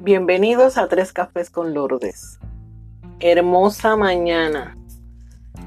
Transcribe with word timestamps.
Bienvenidos 0.00 0.78
a 0.78 0.86
Tres 0.86 1.12
Cafés 1.12 1.50
con 1.50 1.74
Lourdes. 1.74 2.38
Hermosa 3.18 3.96
mañana. 3.96 4.78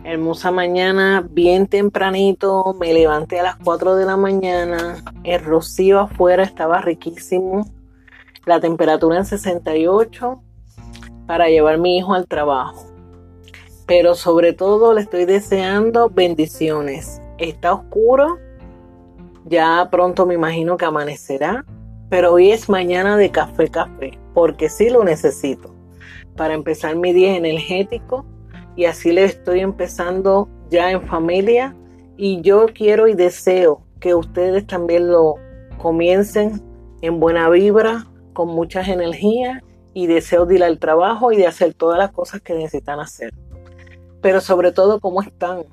Hermosa 0.05 0.51
mañana, 0.51 1.27
bien 1.29 1.67
tempranito. 1.67 2.73
Me 2.79 2.93
levanté 2.93 3.41
a 3.41 3.43
las 3.43 3.57
4 3.57 3.95
de 3.97 4.05
la 4.05 4.15
mañana. 4.15 5.03
El 5.25 5.43
rocío 5.43 5.99
afuera 5.99 6.43
estaba 6.43 6.79
riquísimo. 6.79 7.69
La 8.45 8.61
temperatura 8.61 9.17
en 9.17 9.25
68 9.25 10.41
para 11.27 11.49
llevar 11.49 11.75
a 11.75 11.77
mi 11.77 11.97
hijo 11.97 12.13
al 12.13 12.25
trabajo. 12.25 12.85
Pero 13.85 14.15
sobre 14.15 14.53
todo 14.53 14.93
le 14.93 15.01
estoy 15.01 15.25
deseando 15.25 16.09
bendiciones. 16.09 17.21
Está 17.37 17.73
oscuro. 17.73 18.37
Ya 19.43 19.89
pronto 19.91 20.25
me 20.25 20.35
imagino 20.35 20.77
que 20.77 20.85
amanecerá 20.85 21.65
pero 22.11 22.33
hoy 22.33 22.51
es 22.51 22.67
mañana 22.67 23.15
de 23.15 23.31
café 23.31 23.69
café, 23.69 24.19
porque 24.33 24.69
sí 24.69 24.89
lo 24.89 25.03
necesito 25.03 25.73
para 26.35 26.53
empezar 26.53 26.95
mi 26.95 27.13
día 27.13 27.35
energético 27.35 28.25
y 28.75 28.85
así 28.85 29.11
le 29.11 29.25
estoy 29.25 29.59
empezando 29.59 30.47
ya 30.69 30.91
en 30.91 31.01
familia 31.01 31.75
y 32.17 32.41
yo 32.41 32.67
quiero 32.73 33.07
y 33.07 33.13
deseo 33.13 33.83
que 33.99 34.15
ustedes 34.15 34.65
también 34.65 35.11
lo 35.11 35.35
comiencen 35.77 36.61
en 37.01 37.19
buena 37.19 37.49
vibra, 37.49 38.07
con 38.33 38.49
muchas 38.49 38.87
energías 38.87 39.61
y 39.93 40.07
deseo 40.07 40.45
de 40.45 40.55
ir 40.55 40.63
al 40.63 40.79
trabajo 40.79 41.31
y 41.31 41.37
de 41.37 41.47
hacer 41.47 41.73
todas 41.73 41.97
las 41.97 42.11
cosas 42.11 42.41
que 42.41 42.53
necesitan 42.53 42.99
hacer. 42.99 43.33
Pero 44.21 44.39
sobre 44.39 44.71
todo, 44.71 44.99
¿cómo 44.99 45.21
están? 45.21 45.65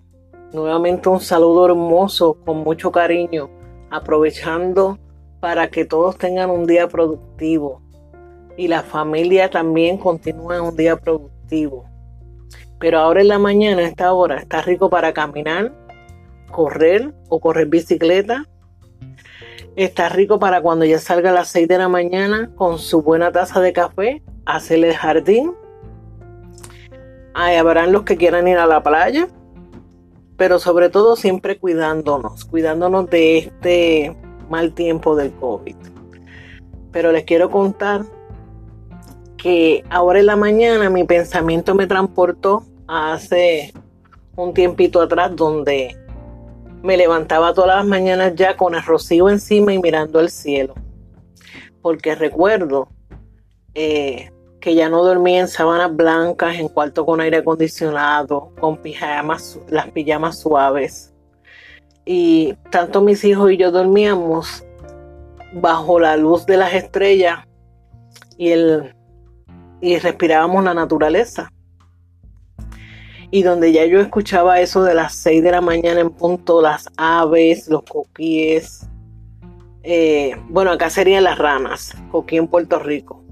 Nuevamente 0.53 1.09
un 1.09 1.21
saludo 1.21 1.67
hermoso, 1.67 2.39
con 2.45 2.59
mucho 2.59 2.91
cariño, 2.91 3.51
aprovechando 3.91 4.99
para 5.41 5.69
que 5.69 5.85
todos 5.85 6.17
tengan 6.17 6.51
un 6.51 6.67
día 6.67 6.89
productivo 6.89 7.83
y 8.59 8.67
la 8.67 8.83
familia 8.83 9.49
también 9.49 9.97
continúe 9.99 10.53
en 10.53 10.63
un 10.63 10.77
día 10.77 10.97
productivo. 10.97 11.89
Pero 12.81 12.99
ahora 12.99 13.21
en 13.21 13.29
la 13.29 13.39
mañana, 13.39 13.83
a 13.83 13.87
esta 13.87 14.13
hora, 14.13 14.39
está 14.39 14.61
rico 14.63 14.91
para 14.91 15.13
caminar, 15.13 15.73
correr 16.51 17.15
o 17.29 17.39
correr 17.39 17.69
bicicleta. 17.69 18.47
Está 19.77 20.09
rico 20.09 20.41
para 20.41 20.61
cuando 20.61 20.85
ya 20.85 20.99
salga 20.99 21.31
a 21.31 21.33
las 21.33 21.49
6 21.51 21.69
de 21.69 21.79
la 21.79 21.89
mañana 21.89 22.51
con 22.57 22.81
su 22.81 23.01
buena 23.01 23.31
taza 23.31 23.61
de 23.61 23.73
café, 23.73 24.23
hacerle 24.45 24.89
el 24.89 24.97
jardín. 24.97 25.53
Habrán 27.35 27.93
los 27.93 28.03
que 28.03 28.17
quieran 28.17 28.49
ir 28.49 28.59
a 28.59 28.67
la 28.67 28.83
playa, 28.83 29.29
pero 30.37 30.59
sobre 30.59 30.89
todo 30.89 31.15
siempre 31.15 31.61
cuidándonos, 31.61 32.45
cuidándonos 32.45 33.09
de 33.09 33.39
este 33.39 34.17
mal 34.51 34.75
tiempo 34.75 35.15
del 35.15 35.31
COVID. 35.35 35.77
Pero 36.91 37.13
les 37.13 37.23
quiero 37.23 37.51
contar 37.51 38.18
que 39.39 39.85
ahora 39.89 40.21
en 40.21 40.27
la 40.27 40.37
mañana 40.37 40.91
mi 40.91 41.05
pensamiento 41.05 41.75
me 41.75 41.87
transportó 41.87 42.65
hace 42.87 43.73
un 44.37 44.53
tiempito 44.53 45.01
atrás 45.01 45.35
donde 45.35 45.97
me 46.83 46.97
levantaba 46.97 47.55
todas 47.55 47.77
las 47.77 47.87
mañanas 47.87 48.35
ya 48.35 48.57
con 48.57 48.75
el 48.75 48.83
rocío 48.83 49.29
encima 49.29 49.73
y 49.73 49.79
mirando 49.79 50.21
el 50.21 50.31
cielo. 50.31 50.75
Porque 51.81 52.15
recuerdo 52.15 52.89
eh, 53.75 54.31
que 54.61 54.75
ya 54.75 54.89
no 54.89 55.05
dormía 55.05 55.41
en 55.41 55.49
sábanas 55.49 55.95
blancas, 55.95 56.57
en 56.57 56.69
cuarto 56.69 57.07
con 57.07 57.21
aire 57.21 57.39
acondicionado, 57.39 58.53
con 58.61 58.77
pijamas, 58.77 59.59
las 59.69 59.89
pijamas 59.91 60.39
suaves 60.39 61.15
y 62.11 62.55
tanto 62.71 63.03
mis 63.03 63.23
hijos 63.23 63.53
y 63.53 63.59
yo 63.59 63.71
dormíamos 63.71 64.65
bajo 65.53 66.01
la 66.01 66.17
luz 66.17 66.47
de 66.47 66.57
las 66.57 66.73
estrellas 66.73 67.41
y, 68.39 68.49
el, 68.49 68.95
y 69.81 69.99
respirábamos 69.99 70.65
la 70.65 70.75
naturaleza. 70.75 71.53
Y 73.31 73.43
donde 73.43 73.73
ya 73.73 73.85
yo 73.85 74.01
escuchaba 74.01 74.61
eso 74.61 74.83
de 74.83 74.95
las 74.95 75.15
6 75.17 75.43
de 75.43 75.51
la 75.51 75.61
mañana 75.61 76.01
en 76.01 76.11
punto, 76.11 76.63
las 76.63 76.89
aves, 76.97 77.69
los 77.69 77.83
coquíes. 77.83 78.89
Eh, 79.83 80.35
bueno, 80.49 80.73
acá 80.73 80.89
serían 80.89 81.25
las 81.25 81.39
ranas, 81.39 81.95
coquí 82.11 82.37
en 82.37 82.49
Puerto 82.49 82.79
Rico. 82.79 83.23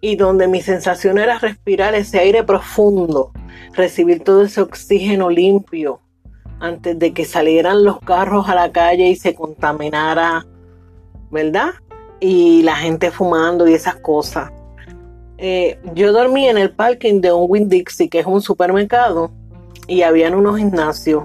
Y 0.00 0.16
donde 0.16 0.46
mi 0.46 0.60
sensación 0.60 1.18
era 1.18 1.38
respirar 1.38 1.94
ese 1.94 2.20
aire 2.20 2.44
profundo, 2.44 3.32
recibir 3.72 4.22
todo 4.22 4.42
ese 4.42 4.60
oxígeno 4.60 5.28
limpio, 5.28 6.00
antes 6.60 6.98
de 6.98 7.12
que 7.12 7.24
salieran 7.24 7.84
los 7.84 8.00
carros 8.00 8.48
a 8.48 8.54
la 8.54 8.72
calle 8.72 9.08
y 9.08 9.16
se 9.16 9.34
contaminara, 9.34 10.46
¿verdad? 11.30 11.70
Y 12.20 12.62
la 12.62 12.76
gente 12.76 13.10
fumando 13.10 13.68
y 13.68 13.74
esas 13.74 13.96
cosas. 13.96 14.50
Eh, 15.38 15.78
yo 15.94 16.12
dormí 16.12 16.48
en 16.48 16.56
el 16.58 16.70
parking 16.70 17.20
de 17.20 17.32
un 17.32 17.46
Winn 17.48 17.68
Dixie, 17.68 18.08
que 18.08 18.20
es 18.20 18.26
un 18.26 18.40
supermercado, 18.40 19.30
y 19.86 20.02
habían 20.02 20.34
unos 20.34 20.58
gimnasios. 20.58 21.24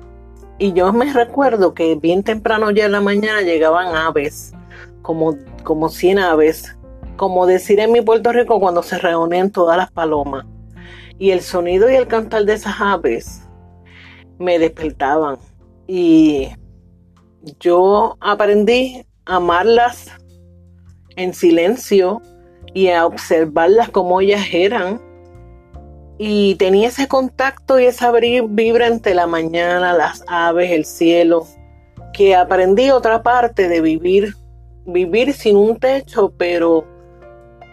Y 0.58 0.74
yo 0.74 0.92
me 0.94 1.12
recuerdo 1.12 1.74
que 1.74 1.96
bien 1.96 2.24
temprano 2.24 2.72
ya 2.72 2.86
en 2.86 2.92
la 2.92 3.02
mañana 3.02 3.42
llegaban 3.42 3.96
aves, 3.96 4.54
como, 5.02 5.36
como 5.64 5.90
100 5.90 6.20
aves, 6.20 6.78
como 7.16 7.46
decir 7.46 7.80
en 7.80 7.92
mi 7.92 8.02
Puerto 8.02 8.32
Rico 8.32 8.60
cuando 8.60 8.84
se 8.84 8.98
reúnen 8.98 9.52
todas 9.52 9.78
las 9.78 9.92
palomas. 9.92 10.46
Y 11.18 11.32
el 11.32 11.42
sonido 11.42 11.90
y 11.90 11.96
el 11.96 12.08
cantar 12.08 12.46
de 12.46 12.54
esas 12.54 12.76
aves 12.80 13.42
me 14.40 14.60
despertaban. 14.60 15.38
Y 15.88 16.50
yo 17.60 18.18
aprendí 18.20 19.06
a 19.26 19.38
amarlas 19.38 20.12
en 21.16 21.34
silencio 21.34 22.22
y 22.74 22.90
a 22.90 23.06
observarlas 23.06 23.90
como 23.90 24.22
ellas 24.22 24.46
eran. 24.52 25.02
Y 26.18 26.56
tenía 26.56 26.90
ese 26.90 27.08
contacto 27.08 27.80
y 27.80 27.86
esa 27.86 28.12
vibra 28.12 28.88
entre 28.88 29.16
la 29.16 29.26
mañana, 29.28 29.94
las 29.94 30.24
aves, 30.28 30.72
el 30.72 30.86
cielo, 30.86 31.48
que 32.14 32.36
aprendí 32.36 32.92
otra 32.92 33.24
parte 33.24 33.68
de 33.68 33.82
vivir, 33.82 34.36
vivir 34.86 35.34
sin 35.34 35.58
un 35.58 35.78
techo, 35.78 36.32
pero, 36.38 36.86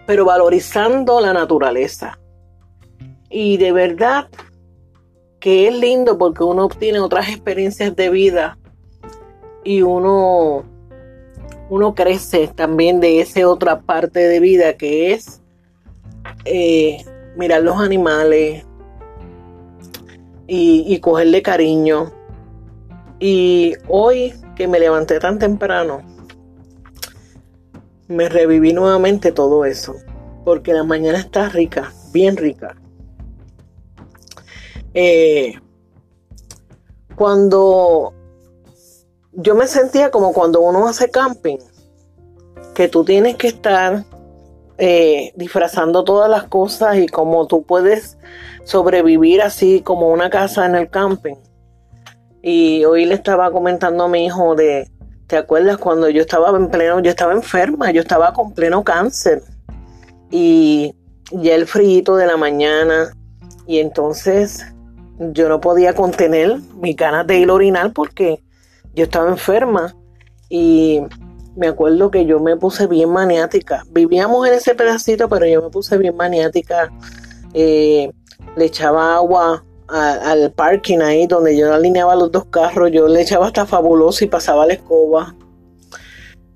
pero 0.06 0.24
valorizando 0.24 1.20
la 1.20 1.34
naturaleza. 1.34 2.18
Y 3.28 3.58
de 3.58 3.72
verdad 3.72 4.28
que 5.40 5.68
es 5.68 5.74
lindo 5.74 6.18
porque 6.18 6.42
uno 6.42 6.64
obtiene 6.64 7.00
otras 7.00 7.28
experiencias 7.28 7.94
de 7.94 8.10
vida 8.10 8.58
y 9.64 9.82
uno, 9.82 10.64
uno 11.70 11.94
crece 11.94 12.48
también 12.48 13.00
de 13.00 13.20
esa 13.20 13.48
otra 13.48 13.80
parte 13.80 14.20
de 14.20 14.40
vida 14.40 14.76
que 14.76 15.12
es 15.12 15.40
eh, 16.44 17.04
mirar 17.36 17.62
los 17.62 17.78
animales 17.78 18.64
y, 20.46 20.98
cogerle 21.00 21.42
cariño. 21.42 22.12
Y 23.20 23.74
hoy 23.86 24.32
que 24.56 24.66
me 24.66 24.80
levanté 24.80 25.18
tan 25.18 25.38
temprano, 25.38 26.02
me 28.08 28.28
reviví 28.28 28.72
nuevamente 28.72 29.30
todo 29.32 29.64
eso. 29.64 29.96
Porque 30.44 30.72
la 30.72 30.84
mañana 30.84 31.18
está 31.18 31.50
rica, 31.50 31.92
bien 32.12 32.36
rica. 32.36 32.76
Eh, 34.94 35.54
cuando 37.14 38.14
yo 39.40 39.54
me 39.54 39.68
sentía 39.68 40.10
como 40.10 40.32
cuando 40.32 40.60
uno 40.60 40.88
hace 40.88 41.10
camping, 41.10 41.58
que 42.74 42.88
tú 42.88 43.04
tienes 43.04 43.36
que 43.36 43.46
estar 43.46 44.04
eh, 44.78 45.32
disfrazando 45.36 46.02
todas 46.02 46.28
las 46.28 46.44
cosas 46.44 46.96
y 46.96 47.06
como 47.06 47.46
tú 47.46 47.62
puedes 47.62 48.18
sobrevivir 48.64 49.40
así 49.40 49.80
como 49.80 50.08
una 50.08 50.28
casa 50.28 50.66
en 50.66 50.74
el 50.74 50.90
camping. 50.90 51.36
Y 52.42 52.84
hoy 52.84 53.04
le 53.04 53.14
estaba 53.14 53.52
comentando 53.52 54.04
a 54.04 54.08
mi 54.08 54.26
hijo 54.26 54.56
de, 54.56 54.90
¿te 55.28 55.36
acuerdas 55.36 55.78
cuando 55.78 56.08
yo 56.08 56.22
estaba 56.22 56.56
en 56.56 56.68
pleno, 56.68 56.98
yo 56.98 57.10
estaba 57.10 57.32
enferma, 57.32 57.92
yo 57.92 58.00
estaba 58.00 58.32
con 58.32 58.52
pleno 58.52 58.82
cáncer? 58.82 59.42
Y 60.32 60.96
ya 61.30 61.54
el 61.54 61.68
frío 61.68 62.16
de 62.16 62.26
la 62.26 62.36
mañana. 62.36 63.12
Y 63.68 63.78
entonces 63.78 64.66
yo 65.20 65.48
no 65.48 65.60
podía 65.60 65.94
contener 65.94 66.58
mi 66.80 66.94
ganas 66.94 67.24
de 67.26 67.38
ir 67.38 67.50
a 67.50 67.54
orinar 67.54 67.92
porque 67.92 68.42
yo 68.94 69.04
estaba 69.04 69.28
enferma 69.28 69.94
y 70.48 71.00
me 71.56 71.68
acuerdo 71.68 72.10
que 72.10 72.24
yo 72.24 72.40
me 72.40 72.56
puse 72.56 72.86
bien 72.86 73.10
maniática. 73.10 73.84
Vivíamos 73.90 74.46
en 74.46 74.54
ese 74.54 74.74
pedacito, 74.74 75.28
pero 75.28 75.46
yo 75.46 75.62
me 75.62 75.70
puse 75.70 75.98
bien 75.98 76.16
maniática. 76.16 76.90
Eh, 77.54 78.12
le 78.56 78.64
echaba 78.64 79.16
agua 79.16 79.64
al 79.88 80.52
parking 80.52 80.98
ahí 80.98 81.26
donde 81.26 81.56
yo 81.56 81.72
alineaba 81.72 82.14
los 82.14 82.30
dos 82.30 82.44
carros. 82.46 82.90
Yo 82.92 83.08
le 83.08 83.22
echaba 83.22 83.46
hasta 83.46 83.66
fabuloso 83.66 84.24
y 84.24 84.28
pasaba 84.28 84.66
la 84.66 84.74
escoba. 84.74 85.34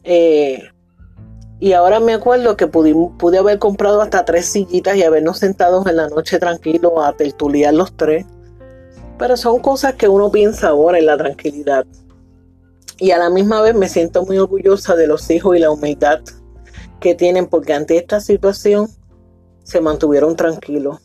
Eh, 0.05 0.62
y 1.62 1.75
ahora 1.75 2.00
me 2.00 2.12
acuerdo 2.12 2.56
que 2.56 2.67
pude, 2.67 3.38
haber 3.38 3.61
comprado 3.61 4.02
hasta 4.02 4.25
tres 4.25 4.46
sillitas 4.46 4.96
y 4.96 5.05
habernos 5.05 5.38
sentados 5.38 5.87
en 5.87 5.96
la 5.96 6.08
noche 6.08 6.40
tranquilo 6.40 7.00
a 7.00 7.12
tertuliar 7.12 7.73
los 7.73 7.96
tres. 7.96 8.26
Pero 9.17 9.37
son 9.37 9.61
cosas 9.61 9.94
que 9.94 10.08
uno 10.08 10.31
piensa 10.32 10.70
ahora 10.70 10.99
en 10.99 11.06
la 11.06 11.17
tranquilidad. 11.17 11.87
Y 13.02 13.10
a 13.10 13.19
la 13.19 13.31
misma 13.31 13.60
vez 13.62 13.75
me 13.75 13.88
siento 13.88 14.25
muy 14.25 14.38
orgullosa 14.38 14.94
de 14.94 15.08
los 15.08 15.28
hijos 15.28 15.56
y 15.56 15.58
la 15.58 15.72
humildad 15.72 16.20
que 17.00 17.16
tienen 17.16 17.46
porque 17.46 17.72
ante 17.72 17.96
esta 17.96 18.20
situación 18.20 18.87
se 19.64 19.81
mantuvieron 19.81 20.37
tranquilos. 20.37 21.00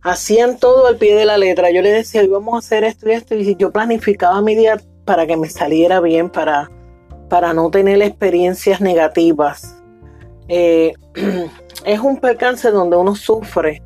Hacían 0.00 0.56
todo 0.56 0.86
al 0.86 0.96
pie 0.96 1.14
de 1.14 1.26
la 1.26 1.36
letra. 1.36 1.70
Yo 1.70 1.82
les 1.82 1.92
decía, 1.92 2.26
vamos 2.26 2.54
a 2.54 2.58
hacer 2.60 2.84
esto 2.84 3.06
y 3.06 3.12
esto. 3.12 3.34
Y 3.34 3.54
yo 3.56 3.70
planificaba 3.70 4.40
mi 4.40 4.54
día 4.54 4.80
para 5.04 5.26
que 5.26 5.36
me 5.36 5.50
saliera 5.50 6.00
bien, 6.00 6.30
para, 6.30 6.70
para 7.28 7.52
no 7.52 7.70
tener 7.70 8.00
experiencias 8.00 8.80
negativas. 8.80 9.76
Eh, 10.48 10.94
es 11.84 12.00
un 12.00 12.16
percance 12.16 12.70
donde 12.70 12.96
uno 12.96 13.14
sufre, 13.14 13.82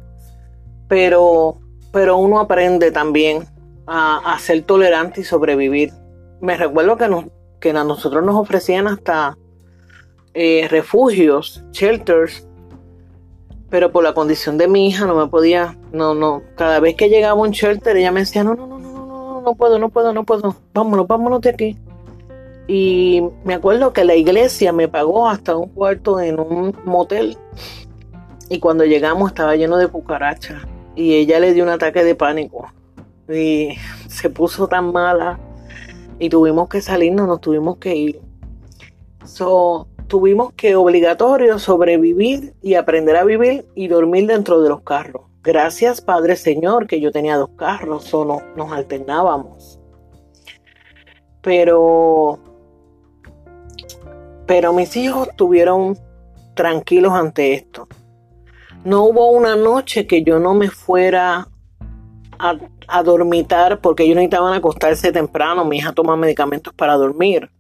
pero, 0.87 1.59
pero 1.91 2.19
uno 2.19 2.39
aprende 2.39 2.93
también 2.93 3.45
a, 3.89 4.39
ser 4.39 4.63
tolerante 4.63 5.23
y 5.23 5.25
sobrevivir. 5.25 5.93
Me 6.43 6.57
recuerdo 6.57 6.99
que, 6.99 7.09
nos, 7.09 7.25
que 7.61 7.71
a 7.71 7.85
nosotros 7.85 8.23
nos 8.25 8.35
ofrecían 8.35 8.89
hasta 8.89 9.39
eh, 10.35 10.67
refugios, 10.69 11.65
shelters, 11.71 12.47
pero 13.71 13.93
por 13.93 14.05
la 14.05 14.13
condición 14.13 14.59
de 14.59 14.69
mi 14.69 14.89
hija 14.89 15.07
no 15.07 15.15
me 15.15 15.29
podía, 15.29 15.79
no, 15.93 16.15
no, 16.15 16.43
cada 16.57 16.81
vez 16.81 16.97
que 16.97 17.09
llegaba 17.09 17.41
un 17.41 17.53
shelter 17.53 17.97
ella 17.97 18.13
me 18.13 18.21
decía, 18.21 18.45
no, 18.45 18.55
no, 18.55 18.67
no, 18.67 18.79
no, 18.79 19.07
no, 19.07 19.07
no, 19.07 19.41
no 19.41 19.55
puedo, 19.55 19.79
no 19.79 19.89
puedo, 19.89 20.13
no 20.13 20.25
puedo, 20.25 20.57
vámonos, 20.75 21.07
vámonos 21.07 21.41
de 21.41 21.51
aquí. 21.51 21.79
Y 22.67 23.23
me 23.45 23.55
acuerdo 23.55 23.93
que 23.93 24.05
la 24.05 24.15
iglesia 24.15 24.73
me 24.73 24.89
pagó 24.89 25.29
hasta 25.29 25.57
un 25.57 25.69
cuarto 25.69 26.21
en 26.21 26.41
un 26.41 26.77
motel. 26.85 27.37
Y 28.49 28.59
cuando 28.59 28.85
llegamos 28.85 29.31
estaba 29.31 29.57
lleno 29.57 29.77
de 29.77 29.89
cucarachas. 29.89 30.63
Y 30.95 31.15
ella 31.15 31.41
le 31.41 31.55
dio 31.55 31.65
un 31.65 31.71
ataque 31.71 32.05
de 32.05 32.15
pánico. 32.15 32.69
Y 33.29 33.77
se 34.09 34.29
puso 34.31 34.69
tan 34.69 34.93
mala. 34.93 35.39
Y 36.23 36.29
tuvimos 36.29 36.69
que 36.69 36.81
salirnos, 36.81 37.27
nos 37.27 37.41
tuvimos 37.41 37.79
que 37.79 37.97
ir. 37.97 38.21
So, 39.25 39.89
tuvimos 40.07 40.53
que 40.53 40.77
obligatorio 40.77 41.59
sobrevivir 41.59 42.55
y 42.63 42.75
aprender 42.75 43.17
a 43.17 43.25
vivir 43.25 43.67
y 43.75 43.89
dormir 43.89 44.29
dentro 44.29 44.63
de 44.63 44.69
los 44.69 44.83
carros. 44.83 45.23
Gracias 45.43 46.01
Padre 46.01 46.37
Señor 46.37 46.87
que 46.87 47.01
yo 47.01 47.11
tenía 47.11 47.37
dos 47.37 47.51
carros, 47.57 48.05
solo 48.05 48.41
nos 48.55 48.71
alternábamos. 48.71 49.81
Pero 51.41 52.39
pero 54.47 54.73
mis 54.73 54.97
hijos 54.97 55.27
estuvieron 55.27 55.99
tranquilos 56.55 57.15
ante 57.15 57.55
esto. 57.55 57.89
No 58.85 59.07
hubo 59.07 59.33
una 59.33 59.57
noche 59.57 60.07
que 60.07 60.23
yo 60.23 60.39
no 60.39 60.55
me 60.55 60.69
fuera 60.71 61.49
a, 62.43 63.03
dormitar 63.03 63.81
porque 63.81 64.03
ellos 64.03 64.17
necesitaban 64.17 64.55
acostarse 64.55 65.13
temprano. 65.13 65.65
Mi 65.65 65.79
hija 65.79 65.93
toma 65.93 66.17
medicamentos 66.17 66.75
para 66.75 66.95
dormir, 66.95 67.51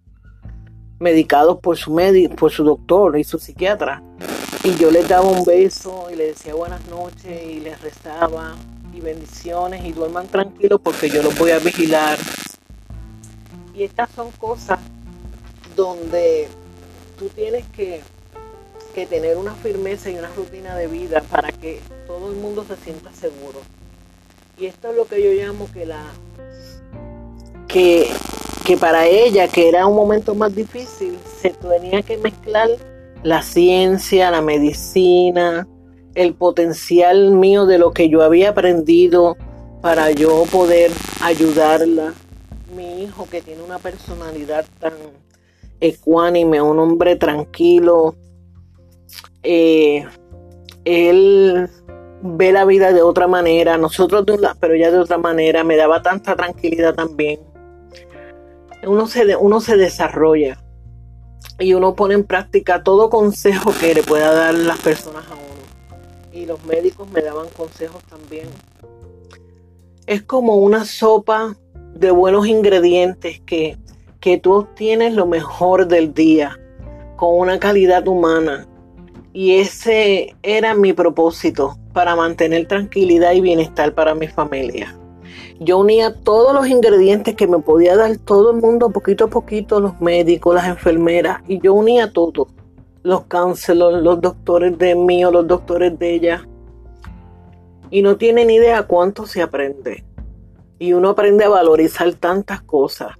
medicados 0.99 1.59
por 1.61 1.77
su, 1.77 1.95
por 2.37 2.51
su 2.51 2.65
doctor 2.65 3.19
y 3.19 3.25
su 3.25 3.39
psiquiatra. 3.39 4.03
Y 4.65 4.75
yo 4.77 4.91
les 4.91 5.09
daba 5.09 5.29
un 5.29 5.45
beso 5.45 6.09
y 6.13 6.17
les 6.17 6.37
decía 6.37 6.55
buenas 6.55 6.85
noches 6.89 7.43
y 7.49 7.61
les 7.61 7.81
rezaba 7.81 8.55
y 8.95 9.01
bendiciones 9.01 9.85
y 9.85 9.93
duerman 9.93 10.27
tranquilos 10.29 10.81
porque 10.83 11.09
yo 11.09 11.23
los 11.23 11.39
voy 11.39 11.53
a 11.53 11.59
vigilar. 11.59 12.19
Y 13.75 13.85
estas 13.85 14.11
son 14.11 14.31
cosas 14.33 14.79
donde 15.77 16.49
tú 17.19 17.29
tienes 17.29 17.65
que, 17.69 18.01
tener 19.09 19.39
una 19.39 19.55
firmeza 19.55 20.11
y 20.11 20.17
una 20.17 20.29
rutina 20.37 20.77
de 20.77 20.87
vida 20.87 21.23
para 21.31 21.51
que 21.51 21.81
todo 22.07 22.31
el 22.31 22.37
mundo 22.37 22.65
se 22.69 22.77
sienta 22.77 23.11
seguro. 23.13 23.61
Y 24.59 24.67
esto 24.67 24.91
es 24.91 24.97
lo 24.97 25.07
que 25.07 25.23
yo 25.23 25.33
llamo 25.33 25.69
que 25.73 25.87
la 25.87 26.03
que, 27.69 28.07
que 28.67 28.77
para 28.77 29.07
ella, 29.07 29.49
que 29.49 29.69
era 29.69 29.87
un 29.87 29.97
momento 29.97 30.35
más 30.35 30.55
difícil, 30.55 31.17
se 31.41 31.51
tenía 31.51 32.03
que 32.03 32.19
mezclar 32.19 32.69
la 33.23 33.43
ciencia, 33.43 34.31
la 34.31 34.43
medicina, 34.43 35.67
el 36.15 36.35
potencial 36.35 37.33
mío 37.33 37.67
de 37.67 37.79
lo 37.79 37.93
que 37.93 38.09
yo 38.09 38.23
había 38.23 38.51
aprendido 38.51 39.37
para 39.81 40.11
yo 40.11 40.45
poder 40.53 40.91
ayudarla. 41.23 42.13
Mi 42.77 43.03
hijo 43.03 43.27
que 43.31 43.41
tiene 43.41 43.63
una 43.63 43.79
personalidad 43.79 44.65
tan 44.79 44.93
ecuánime, 45.81 46.61
un 46.61 46.79
hombre 46.79 47.17
tranquilo. 47.17 48.15
Eh, 49.43 50.05
él 50.85 51.69
ve 52.23 52.53
la 52.53 52.65
vida 52.65 52.93
de 52.93 53.03
otra 53.03 53.27
manera, 53.27 53.77
nosotros 53.79 54.25
de 54.25 54.39
pero 54.61 54.75
ya 54.75 54.91
de 54.91 54.99
otra 54.99 55.19
manera, 55.19 55.65
me 55.65 55.77
daba 55.77 56.03
tanta 56.03 56.37
tranquilidad 56.37 56.95
también. 56.95 57.41
Uno 58.85 59.07
se, 59.07 59.37
uno 59.37 59.61
se 59.61 59.77
desarrolla 59.77 60.63
y 61.59 61.75
uno 61.75 61.95
pone 61.95 62.15
en 62.15 62.25
práctica 62.25 62.83
todo 62.83 63.11
consejo 63.11 63.73
que 63.81 63.95
le 63.95 64.03
pueda 64.03 64.33
dar 64.33 64.55
las 64.55 64.79
personas 64.79 65.25
a 65.31 65.35
uno. 65.35 66.33
Y 66.33 66.47
los 66.47 66.65
médicos 66.65 67.11
me 67.11 67.21
daban 67.21 67.49
consejos 67.57 68.03
también. 68.05 68.49
Es 70.07 70.23
como 70.23 70.57
una 70.57 70.85
sopa 70.85 71.57
de 71.95 72.11
buenos 72.11 72.47
ingredientes 72.47 73.41
que 73.41 73.79
que 74.23 74.39
tú 74.39 74.53
obtienes 74.53 75.15
lo 75.15 75.27
mejor 75.27 75.89
del 75.89 76.15
día 76.15 76.57
con 77.17 77.41
una 77.41 77.59
calidad 77.59 78.07
humana. 78.07 78.69
Y 79.33 79.57
ese 79.57 80.37
era 80.43 80.75
mi 80.75 80.93
propósito 80.93 81.79
para 81.93 82.17
mantener 82.17 82.67
tranquilidad 82.67 83.33
y 83.33 83.41
bienestar 83.41 83.95
para 83.95 84.15
mi 84.15 84.29
familia. 84.29 84.97
Yo 85.61 85.79
unía 85.79 86.15
todos 86.15 86.55
los 86.55 86.67
ingredientes 86.69 87.35
que 87.35 87.47
me 87.47 87.59
podía 87.59 87.97
dar 87.97 88.17
todo 88.19 88.51
el 88.51 88.61
mundo 88.61 88.91
poquito 88.91 89.25
a 89.25 89.29
poquito, 89.29 89.81
los 89.81 90.01
médicos, 90.01 90.55
las 90.55 90.67
enfermeras, 90.67 91.41
y 91.49 91.61
yo 91.61 91.75
unía 91.75 92.13
todo. 92.13 92.49
Los 93.03 93.25
cánceros, 93.25 94.03
los 94.03 94.21
doctores 94.21 94.77
de 94.79 94.95
mí 94.95 95.23
los 95.23 95.47
doctores 95.47 95.99
de 95.99 96.15
ella. 96.15 96.49
Y 97.91 98.03
no 98.03 98.17
tienen 98.17 98.51
idea 98.51 98.83
cuánto 98.85 99.27
se 99.27 99.43
aprende. 99.43 100.05
Y 100.79 100.93
uno 100.93 101.11
aprende 101.11 101.45
a 101.45 101.49
valorizar 101.49 102.13
tantas 102.15 102.63
cosas 102.63 103.13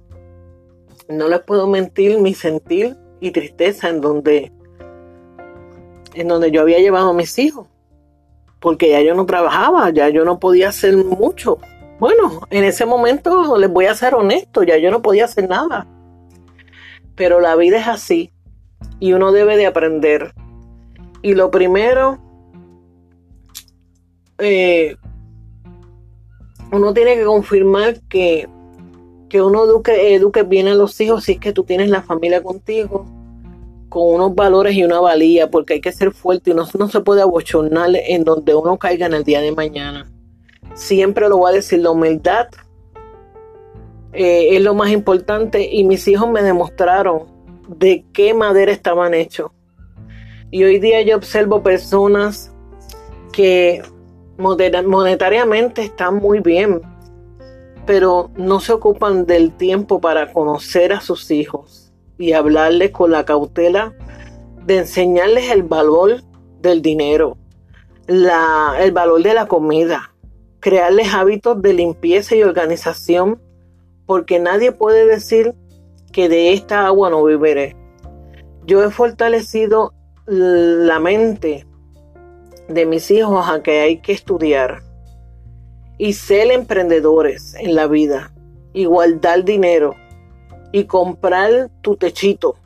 no 1.09 1.27
les 1.27 1.41
puedo 1.41 1.67
mentir 1.67 2.19
mi 2.19 2.33
sentir 2.33 2.95
y 3.19 3.31
tristeza 3.31 3.89
en 3.89 4.01
donde, 4.01 4.51
en 6.13 6.27
donde 6.27 6.51
yo 6.51 6.61
había 6.61 6.79
llevado 6.79 7.09
a 7.09 7.13
mis 7.13 7.37
hijos. 7.39 7.67
Porque 8.59 8.89
ya 8.89 9.01
yo 9.01 9.13
no 9.13 9.25
trabajaba, 9.25 9.89
ya 9.89 10.09
yo 10.09 10.23
no 10.25 10.39
podía 10.39 10.69
hacer 10.69 10.95
mucho. 10.95 11.57
Bueno, 11.99 12.41
en 12.49 12.63
ese 12.63 12.85
momento 12.85 13.57
les 13.57 13.69
voy 13.69 13.85
a 13.85 13.95
ser 13.95 14.15
honesto, 14.15 14.63
ya 14.63 14.77
yo 14.77 14.91
no 14.91 15.01
podía 15.01 15.25
hacer 15.25 15.49
nada. 15.49 15.87
Pero 17.15 17.39
la 17.39 17.55
vida 17.55 17.79
es 17.79 17.87
así 17.87 18.31
y 18.99 19.13
uno 19.13 19.31
debe 19.31 19.57
de 19.57 19.65
aprender. 19.65 20.33
Y 21.21 21.35
lo 21.35 21.51
primero, 21.51 22.19
eh, 24.37 24.95
uno 26.71 26.93
tiene 26.93 27.15
que 27.15 27.25
confirmar 27.25 27.99
que 28.09 28.47
que 29.33 29.41
uno 29.41 29.63
eduque, 29.63 30.13
eduque 30.13 30.43
bien 30.43 30.67
a 30.67 30.75
los 30.75 31.01
hijos 31.01 31.23
si 31.23 31.31
es 31.31 31.39
que 31.39 31.53
tú 31.53 31.63
tienes 31.63 31.89
la 31.89 32.03
familia 32.03 32.43
contigo, 32.43 33.07
con 33.93 34.15
unos 34.15 34.33
valores 34.33 34.73
y 34.73 34.83
una 34.83 34.99
valía, 34.99 35.51
porque 35.51 35.75
hay 35.75 35.79
que 35.81 35.91
ser 35.91 36.11
fuerte 36.11 36.49
y 36.49 36.55
no, 36.55 36.65
no 36.79 36.89
se 36.89 37.01
puede 37.01 37.21
abochornar 37.21 37.91
en 37.93 38.23
donde 38.23 38.55
uno 38.55 38.75
caiga 38.79 39.05
en 39.05 39.13
el 39.13 39.23
día 39.23 39.39
de 39.39 39.51
mañana. 39.51 40.11
Siempre 40.73 41.29
lo 41.29 41.37
voy 41.37 41.51
a 41.51 41.55
decir, 41.57 41.77
la 41.77 41.91
humildad 41.91 42.47
eh, 44.11 44.55
es 44.55 44.63
lo 44.63 44.73
más 44.73 44.89
importante 44.89 45.69
y 45.71 45.83
mis 45.83 46.07
hijos 46.07 46.27
me 46.27 46.41
demostraron 46.41 47.27
de 47.67 48.03
qué 48.13 48.33
madera 48.33 48.71
estaban 48.71 49.13
hechos. 49.13 49.51
Y 50.49 50.63
hoy 50.63 50.79
día 50.79 51.03
yo 51.03 51.15
observo 51.15 51.61
personas 51.61 52.51
que 53.31 53.83
monetariamente 54.39 55.83
están 55.83 56.15
muy 56.15 56.39
bien, 56.39 56.81
pero 57.85 58.31
no 58.37 58.59
se 58.59 58.73
ocupan 58.73 59.27
del 59.27 59.51
tiempo 59.51 60.01
para 60.01 60.33
conocer 60.33 60.93
a 60.93 60.99
sus 60.99 61.29
hijos 61.29 61.82
y 62.17 62.33
hablarles 62.33 62.91
con 62.91 63.11
la 63.11 63.25
cautela 63.25 63.93
de 64.65 64.77
enseñarles 64.77 65.51
el 65.51 65.63
valor 65.63 66.21
del 66.61 66.81
dinero, 66.81 67.37
el 68.07 68.91
valor 68.91 69.21
de 69.23 69.33
la 69.33 69.47
comida, 69.47 70.13
crearles 70.59 71.13
hábitos 71.13 71.61
de 71.61 71.73
limpieza 71.73 72.35
y 72.35 72.43
organización, 72.43 73.41
porque 74.05 74.39
nadie 74.39 74.71
puede 74.71 75.05
decir 75.05 75.53
que 76.11 76.29
de 76.29 76.53
esta 76.53 76.85
agua 76.85 77.09
no 77.09 77.23
beberé. 77.23 77.75
Yo 78.65 78.83
he 78.83 78.91
fortalecido 78.91 79.93
la 80.25 80.99
mente 80.99 81.65
de 82.69 82.85
mis 82.85 83.11
hijos 83.11 83.49
a 83.49 83.61
que 83.61 83.81
hay 83.81 83.97
que 83.99 84.13
estudiar, 84.13 84.83
y 85.97 86.13
ser 86.13 86.51
emprendedores 86.51 87.55
en 87.55 87.75
la 87.75 87.87
vida, 87.87 88.33
igualdad 88.73 89.43
dinero 89.43 89.95
y 90.73 90.83
comprar 90.83 91.69
tu 91.81 91.95
techito. 91.95 92.57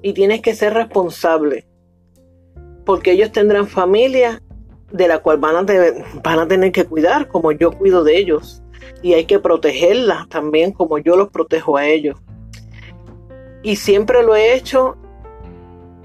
Y 0.00 0.14
tienes 0.14 0.40
que 0.40 0.54
ser 0.54 0.72
responsable, 0.72 1.66
porque 2.86 3.12
ellos 3.12 3.30
tendrán 3.32 3.66
familia 3.66 4.40
de 4.90 5.08
la 5.08 5.18
cual 5.18 5.36
van 5.36 5.56
a, 5.56 5.72
van 6.22 6.38
a 6.38 6.48
tener 6.48 6.72
que 6.72 6.86
cuidar, 6.86 7.28
como 7.28 7.52
yo 7.52 7.72
cuido 7.72 8.02
de 8.04 8.16
ellos. 8.16 8.62
Y 9.02 9.12
hay 9.12 9.26
que 9.26 9.38
protegerlas 9.38 10.28
también, 10.30 10.72
como 10.72 10.96
yo 10.96 11.16
los 11.16 11.28
protejo 11.28 11.76
a 11.76 11.86
ellos. 11.86 12.16
Y 13.62 13.76
siempre 13.76 14.22
lo 14.22 14.34
he 14.34 14.54
hecho 14.54 14.96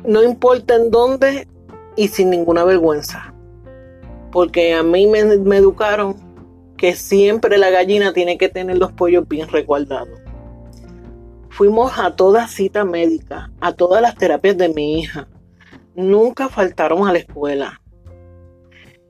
no 0.05 0.23
importa 0.23 0.75
en 0.75 0.91
dónde 0.91 1.47
y 1.95 2.07
sin 2.07 2.29
ninguna 2.29 2.63
vergüenza. 2.63 3.33
Porque 4.31 4.73
a 4.73 4.83
mí 4.83 5.07
me, 5.07 5.23
me 5.37 5.57
educaron 5.57 6.15
que 6.77 6.95
siempre 6.95 7.57
la 7.57 7.69
gallina 7.69 8.13
tiene 8.13 8.37
que 8.37 8.49
tener 8.49 8.77
los 8.77 8.91
pollos 8.93 9.27
bien 9.27 9.47
resguardados. 9.49 10.18
Fuimos 11.59 11.99
a 11.99 12.15
toda 12.15 12.47
cita 12.47 12.85
médica, 12.85 13.51
a 13.59 13.73
todas 13.73 14.01
las 14.01 14.15
terapias 14.15 14.57
de 14.57 14.69
mi 14.69 14.97
hija. 14.97 15.27
Nunca 15.93 16.47
faltaron 16.47 17.05
a 17.05 17.11
la 17.11 17.19
escuela. 17.19 17.81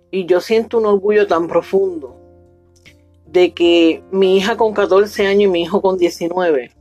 Y 0.10 0.26
yo 0.26 0.42
siento 0.42 0.80
un 0.80 0.88
orgullo 0.88 1.28
tan 1.28 1.48
profundo 1.48 2.20
de 3.28 3.54
que 3.54 4.04
mi 4.10 4.36
hija 4.36 4.58
con 4.58 4.74
14 4.74 5.28
años 5.28 5.44
y 5.44 5.48
mi 5.48 5.62
hijo 5.62 5.80
con 5.80 6.00
19 6.00 6.72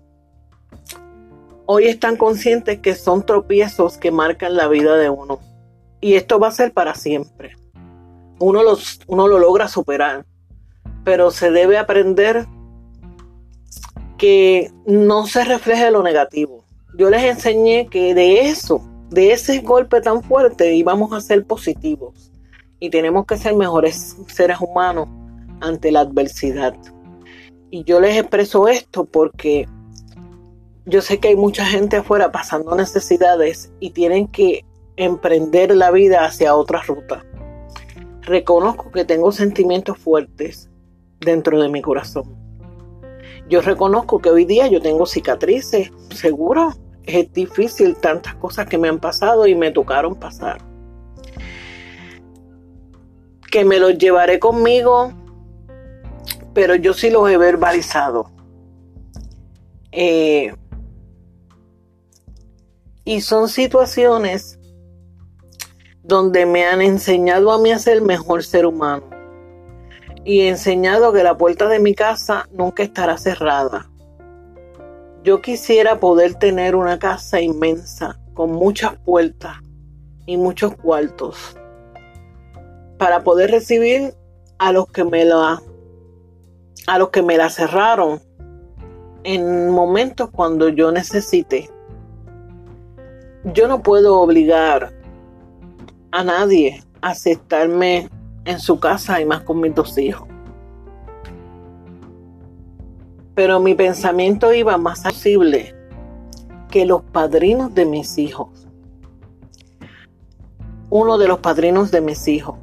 hoy 1.66 1.84
están 1.84 2.16
conscientes 2.16 2.78
que 2.78 2.94
son 2.94 3.26
tropiezos 3.26 3.98
que 3.98 4.10
marcan 4.10 4.56
la 4.56 4.68
vida 4.68 4.96
de 4.96 5.10
uno. 5.10 5.38
Y 6.00 6.14
esto 6.14 6.40
va 6.40 6.48
a 6.48 6.52
ser 6.52 6.72
para 6.72 6.94
siempre. 6.94 7.58
Uno, 8.38 8.62
los, 8.62 9.00
uno 9.06 9.28
lo 9.28 9.38
logra 9.38 9.68
superar, 9.68 10.24
pero 11.04 11.30
se 11.30 11.50
debe 11.50 11.76
aprender 11.76 12.46
que 14.18 14.70
no 14.84 15.26
se 15.26 15.44
refleje 15.44 15.90
lo 15.90 16.02
negativo. 16.02 16.64
Yo 16.98 17.08
les 17.08 17.22
enseñé 17.22 17.86
que 17.86 18.14
de 18.14 18.48
eso, 18.48 18.82
de 19.10 19.32
ese 19.32 19.60
golpe 19.60 20.00
tan 20.00 20.22
fuerte, 20.22 20.74
íbamos 20.74 21.12
a 21.12 21.20
ser 21.20 21.46
positivos. 21.46 22.32
Y 22.80 22.90
tenemos 22.90 23.26
que 23.26 23.36
ser 23.36 23.54
mejores 23.54 24.16
seres 24.26 24.58
humanos 24.60 25.08
ante 25.60 25.92
la 25.92 26.00
adversidad. 26.00 26.74
Y 27.70 27.84
yo 27.84 28.00
les 28.00 28.16
expreso 28.16 28.68
esto 28.68 29.04
porque 29.04 29.68
yo 30.84 31.00
sé 31.00 31.18
que 31.18 31.28
hay 31.28 31.36
mucha 31.36 31.64
gente 31.64 31.96
afuera 31.96 32.32
pasando 32.32 32.74
necesidades 32.74 33.70
y 33.78 33.90
tienen 33.90 34.26
que 34.28 34.64
emprender 34.96 35.74
la 35.76 35.90
vida 35.90 36.24
hacia 36.24 36.56
otra 36.56 36.82
ruta. 36.82 37.24
Reconozco 38.22 38.90
que 38.90 39.04
tengo 39.04 39.32
sentimientos 39.32 39.98
fuertes 39.98 40.68
dentro 41.20 41.60
de 41.60 41.68
mi 41.68 41.82
corazón 41.82 42.47
yo 43.48 43.62
reconozco 43.62 44.18
que 44.18 44.30
hoy 44.30 44.44
día 44.44 44.66
yo 44.66 44.80
tengo 44.80 45.06
cicatrices, 45.06 45.90
seguro. 46.14 46.74
Es 47.04 47.32
difícil 47.32 47.96
tantas 47.96 48.34
cosas 48.34 48.66
que 48.66 48.76
me 48.76 48.88
han 48.88 48.98
pasado 48.98 49.46
y 49.46 49.54
me 49.54 49.70
tocaron 49.70 50.14
pasar. 50.14 50.58
Que 53.50 53.64
me 53.64 53.78
los 53.78 53.96
llevaré 53.96 54.38
conmigo, 54.38 55.14
pero 56.52 56.74
yo 56.74 56.92
sí 56.92 57.08
los 57.08 57.30
he 57.30 57.38
verbalizado. 57.38 58.30
Eh, 59.90 60.54
y 63.04 63.22
son 63.22 63.48
situaciones 63.48 64.58
donde 66.02 66.44
me 66.44 66.66
han 66.66 66.82
enseñado 66.82 67.50
a 67.52 67.58
mí 67.58 67.70
a 67.72 67.78
ser 67.78 68.02
mejor 68.02 68.44
ser 68.44 68.66
humano 68.66 69.17
y 70.24 70.42
enseñado 70.42 71.12
que 71.12 71.22
la 71.22 71.36
puerta 71.36 71.68
de 71.68 71.78
mi 71.78 71.94
casa 71.94 72.48
nunca 72.52 72.82
estará 72.82 73.16
cerrada. 73.16 73.90
Yo 75.24 75.40
quisiera 75.40 76.00
poder 76.00 76.34
tener 76.34 76.74
una 76.74 76.98
casa 76.98 77.40
inmensa 77.40 78.18
con 78.34 78.52
muchas 78.52 78.96
puertas 78.98 79.56
y 80.26 80.36
muchos 80.36 80.74
cuartos 80.76 81.56
para 82.98 83.22
poder 83.22 83.50
recibir 83.50 84.14
a 84.58 84.72
los 84.72 84.86
que 84.88 85.04
me 85.04 85.24
la 85.24 85.60
a 86.86 86.98
los 86.98 87.10
que 87.10 87.22
me 87.22 87.36
la 87.36 87.50
cerraron 87.50 88.20
en 89.24 89.70
momentos 89.70 90.30
cuando 90.30 90.68
yo 90.68 90.90
necesite. 90.90 91.70
Yo 93.44 93.68
no 93.68 93.82
puedo 93.82 94.20
obligar 94.20 94.92
a 96.12 96.24
nadie 96.24 96.82
a 97.02 97.10
aceptarme 97.10 98.08
en 98.48 98.58
su 98.58 98.80
casa 98.80 99.20
y 99.20 99.26
más 99.26 99.42
con 99.42 99.60
mis 99.60 99.74
dos 99.74 99.96
hijos. 99.98 100.26
Pero 103.34 103.60
mi 103.60 103.74
pensamiento 103.74 104.52
iba 104.52 104.78
más 104.78 105.02
posible 105.02 105.74
que 106.70 106.86
los 106.86 107.02
padrinos 107.02 107.74
de 107.74 107.84
mis 107.84 108.16
hijos. 108.18 108.66
Uno 110.90 111.18
de 111.18 111.28
los 111.28 111.38
padrinos 111.40 111.90
de 111.90 112.00
mis 112.00 112.26
hijos 112.26 112.56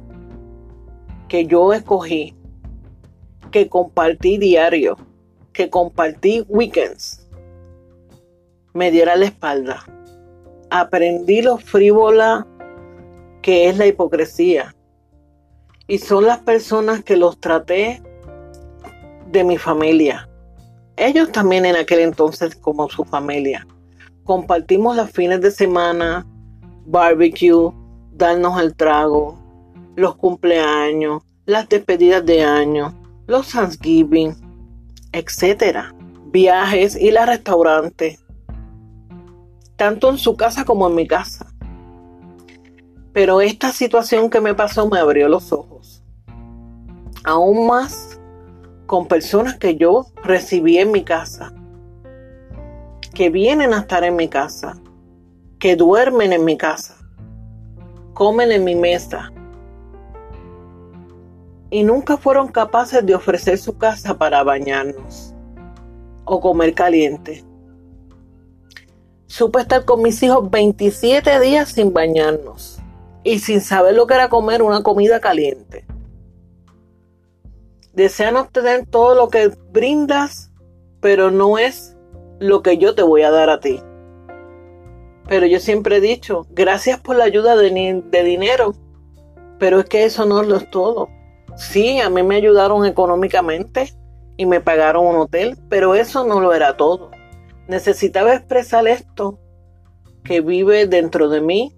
que 1.28 1.46
yo 1.46 1.72
escogí, 1.72 2.34
que 3.50 3.68
compartí 3.68 4.38
diario, 4.38 4.96
que 5.52 5.70
compartí 5.70 6.44
weekends, 6.48 7.28
me 8.74 8.90
diera 8.90 9.16
la 9.16 9.26
espalda. 9.26 9.84
Aprendí 10.70 11.42
lo 11.42 11.58
frívola 11.58 12.46
que 13.42 13.68
es 13.68 13.78
la 13.78 13.86
hipocresía, 13.86 14.75
y 15.88 15.98
son 15.98 16.26
las 16.26 16.38
personas 16.40 17.02
que 17.04 17.16
los 17.16 17.38
traté 17.40 18.02
de 19.30 19.44
mi 19.44 19.58
familia. 19.58 20.28
Ellos 20.96 21.30
también 21.30 21.66
en 21.66 21.76
aquel 21.76 22.00
entonces 22.00 22.56
como 22.56 22.88
su 22.88 23.04
familia. 23.04 23.66
Compartimos 24.24 24.96
los 24.96 25.10
fines 25.10 25.40
de 25.40 25.50
semana, 25.50 26.26
barbecue, 26.86 27.72
darnos 28.12 28.60
el 28.60 28.74
trago, 28.74 29.38
los 29.94 30.16
cumpleaños, 30.16 31.22
las 31.44 31.68
despedidas 31.68 32.24
de 32.24 32.42
año, 32.42 32.94
los 33.26 33.50
Thanksgiving, 33.50 34.34
etcétera, 35.12 35.94
viajes 36.26 36.96
y 36.96 37.10
la 37.10 37.26
restaurantes, 37.26 38.24
tanto 39.76 40.10
en 40.10 40.18
su 40.18 40.36
casa 40.36 40.64
como 40.64 40.88
en 40.88 40.94
mi 40.94 41.06
casa. 41.06 41.52
Pero 43.16 43.40
esta 43.40 43.72
situación 43.72 44.28
que 44.28 44.42
me 44.42 44.54
pasó 44.54 44.90
me 44.90 44.98
abrió 44.98 45.26
los 45.26 45.50
ojos. 45.50 46.02
Aún 47.24 47.66
más 47.66 48.20
con 48.84 49.08
personas 49.08 49.56
que 49.56 49.74
yo 49.74 50.04
recibí 50.22 50.76
en 50.76 50.92
mi 50.92 51.02
casa, 51.02 51.50
que 53.14 53.30
vienen 53.30 53.72
a 53.72 53.78
estar 53.78 54.04
en 54.04 54.16
mi 54.16 54.28
casa, 54.28 54.76
que 55.58 55.76
duermen 55.76 56.34
en 56.34 56.44
mi 56.44 56.58
casa, 56.58 56.94
comen 58.12 58.52
en 58.52 58.64
mi 58.64 58.74
mesa 58.74 59.32
y 61.70 61.84
nunca 61.84 62.18
fueron 62.18 62.48
capaces 62.48 63.06
de 63.06 63.14
ofrecer 63.14 63.56
su 63.56 63.78
casa 63.78 64.18
para 64.18 64.42
bañarnos 64.42 65.34
o 66.26 66.38
comer 66.38 66.74
caliente. 66.74 67.42
Supe 69.24 69.62
estar 69.62 69.86
con 69.86 70.02
mis 70.02 70.22
hijos 70.22 70.50
27 70.50 71.40
días 71.40 71.70
sin 71.70 71.94
bañarnos 71.94 72.82
y 73.26 73.40
sin 73.40 73.60
saber 73.60 73.94
lo 73.94 74.06
que 74.06 74.14
era 74.14 74.28
comer 74.28 74.62
una 74.62 74.84
comida 74.84 75.18
caliente. 75.18 75.84
Desean 77.92 78.36
obtener 78.36 78.86
todo 78.86 79.16
lo 79.16 79.30
que 79.30 79.48
brindas, 79.72 80.52
pero 81.00 81.32
no 81.32 81.58
es 81.58 81.96
lo 82.38 82.62
que 82.62 82.78
yo 82.78 82.94
te 82.94 83.02
voy 83.02 83.22
a 83.22 83.32
dar 83.32 83.50
a 83.50 83.58
ti. 83.58 83.82
Pero 85.28 85.44
yo 85.46 85.58
siempre 85.58 85.96
he 85.96 86.00
dicho, 86.00 86.46
gracias 86.50 87.00
por 87.00 87.16
la 87.16 87.24
ayuda 87.24 87.56
de, 87.56 87.68
dinero, 88.22 88.74
pero 89.58 89.80
es 89.80 89.86
que 89.86 90.04
eso 90.04 90.24
no 90.24 90.44
lo 90.44 90.54
es 90.54 90.70
todo. 90.70 91.08
Sí, 91.56 91.98
a 91.98 92.08
mí 92.08 92.22
me 92.22 92.36
ayudaron 92.36 92.86
económicamente 92.86 93.92
y 94.36 94.46
me 94.46 94.60
pagaron 94.60 95.04
un 95.04 95.16
hotel, 95.16 95.58
pero 95.68 95.96
eso 95.96 96.24
no 96.24 96.38
lo 96.40 96.54
era 96.54 96.76
todo. 96.76 97.10
Necesitaba 97.66 98.34
expresar 98.34 98.86
esto 98.86 99.40
que 100.22 100.42
vive 100.42 100.86
dentro 100.86 101.28
de 101.28 101.40
mí 101.40 101.75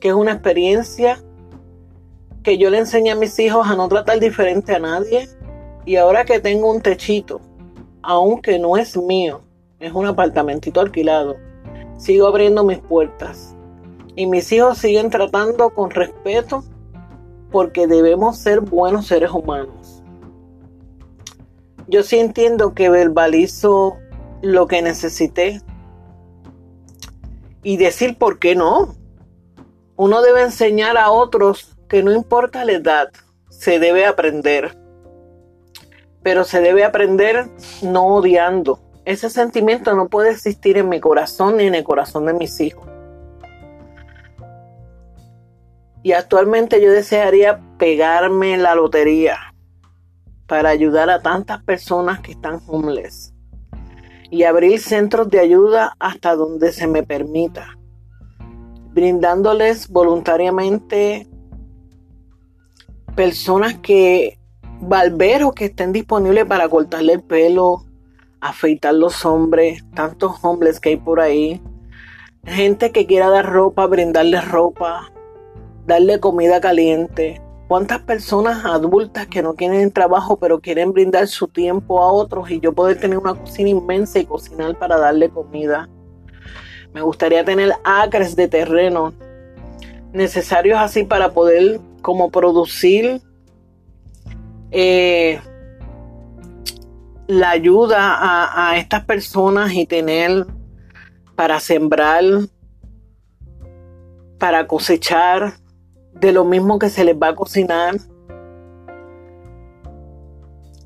que 0.00 0.08
es 0.08 0.14
una 0.14 0.32
experiencia 0.32 1.22
que 2.42 2.58
yo 2.58 2.70
le 2.70 2.78
enseñé 2.78 3.10
a 3.10 3.16
mis 3.16 3.38
hijos 3.38 3.66
a 3.66 3.74
no 3.74 3.88
tratar 3.88 4.20
diferente 4.20 4.74
a 4.74 4.78
nadie. 4.78 5.28
Y 5.84 5.96
ahora 5.96 6.24
que 6.24 6.40
tengo 6.40 6.70
un 6.70 6.80
techito, 6.80 7.40
aunque 8.02 8.58
no 8.58 8.76
es 8.76 8.96
mío, 8.96 9.42
es 9.80 9.92
un 9.92 10.06
apartamentito 10.06 10.80
alquilado, 10.80 11.36
sigo 11.96 12.26
abriendo 12.26 12.64
mis 12.64 12.78
puertas. 12.78 13.54
Y 14.14 14.26
mis 14.26 14.50
hijos 14.52 14.78
siguen 14.78 15.10
tratando 15.10 15.70
con 15.70 15.90
respeto 15.90 16.64
porque 17.50 17.86
debemos 17.86 18.38
ser 18.38 18.60
buenos 18.60 19.06
seres 19.06 19.30
humanos. 19.30 20.02
Yo 21.88 22.02
sí 22.02 22.18
entiendo 22.18 22.74
que 22.74 22.90
verbalizo 22.90 23.96
lo 24.42 24.66
que 24.66 24.82
necesité 24.82 25.60
y 27.62 27.76
decir 27.76 28.18
por 28.18 28.38
qué 28.38 28.54
no. 28.54 28.94
Uno 29.98 30.20
debe 30.20 30.42
enseñar 30.42 30.98
a 30.98 31.10
otros 31.10 31.74
que 31.88 32.02
no 32.02 32.12
importa 32.12 32.66
la 32.66 32.72
edad, 32.72 33.08
se 33.48 33.78
debe 33.78 34.04
aprender. 34.04 34.76
Pero 36.22 36.44
se 36.44 36.60
debe 36.60 36.84
aprender 36.84 37.48
no 37.80 38.06
odiando. 38.06 38.78
Ese 39.06 39.30
sentimiento 39.30 39.94
no 39.94 40.08
puede 40.08 40.32
existir 40.32 40.76
en 40.76 40.90
mi 40.90 41.00
corazón 41.00 41.56
ni 41.56 41.64
en 41.64 41.74
el 41.74 41.84
corazón 41.84 42.26
de 42.26 42.34
mis 42.34 42.60
hijos. 42.60 42.86
Y 46.02 46.12
actualmente 46.12 46.82
yo 46.82 46.92
desearía 46.92 47.60
pegarme 47.78 48.58
la 48.58 48.74
lotería 48.74 49.38
para 50.46 50.68
ayudar 50.68 51.08
a 51.08 51.22
tantas 51.22 51.62
personas 51.62 52.20
que 52.20 52.32
están 52.32 52.60
homeless 52.66 53.32
y 54.30 54.44
abrir 54.44 54.78
centros 54.78 55.30
de 55.30 55.40
ayuda 55.40 55.94
hasta 55.98 56.36
donde 56.36 56.72
se 56.72 56.86
me 56.86 57.02
permita 57.02 57.76
brindándoles 58.96 59.88
voluntariamente 59.88 61.26
personas 63.14 63.74
que, 63.74 64.38
barberos 64.80 65.52
que 65.52 65.66
estén 65.66 65.92
disponibles 65.92 66.46
para 66.46 66.66
cortarle 66.70 67.12
el 67.12 67.22
pelo, 67.22 67.84
afeitar 68.40 68.94
los 68.94 69.26
hombres, 69.26 69.84
tantos 69.94 70.36
hombres 70.40 70.80
que 70.80 70.88
hay 70.88 70.96
por 70.96 71.20
ahí, 71.20 71.60
gente 72.46 72.90
que 72.90 73.04
quiera 73.04 73.28
dar 73.28 73.44
ropa, 73.44 73.86
brindarles 73.86 74.48
ropa, 74.48 75.12
darle 75.84 76.18
comida 76.18 76.58
caliente. 76.62 77.42
¿Cuántas 77.68 78.00
personas 78.00 78.64
adultas 78.64 79.26
que 79.26 79.42
no 79.42 79.56
quieren 79.56 79.90
trabajo 79.90 80.38
pero 80.38 80.60
quieren 80.60 80.94
brindar 80.94 81.26
su 81.28 81.48
tiempo 81.48 82.02
a 82.02 82.10
otros 82.10 82.50
y 82.50 82.60
yo 82.60 82.72
poder 82.72 82.98
tener 82.98 83.18
una 83.18 83.34
cocina 83.34 83.68
inmensa 83.68 84.20
y 84.20 84.24
cocinar 84.24 84.78
para 84.78 84.96
darle 84.96 85.28
comida? 85.28 85.86
Me 86.96 87.02
gustaría 87.02 87.44
tener 87.44 87.74
acres 87.84 88.36
de 88.36 88.48
terreno 88.48 89.12
necesarios 90.14 90.78
así 90.78 91.04
para 91.04 91.32
poder 91.32 91.78
como 92.00 92.30
producir 92.30 93.20
eh, 94.70 95.38
la 97.26 97.50
ayuda 97.50 98.14
a, 98.14 98.70
a 98.70 98.78
estas 98.78 99.04
personas 99.04 99.74
y 99.74 99.84
tener 99.84 100.46
para 101.34 101.60
sembrar, 101.60 102.24
para 104.38 104.66
cosechar 104.66 105.52
de 106.14 106.32
lo 106.32 106.46
mismo 106.46 106.78
que 106.78 106.88
se 106.88 107.04
les 107.04 107.14
va 107.14 107.28
a 107.28 107.34
cocinar. 107.34 107.96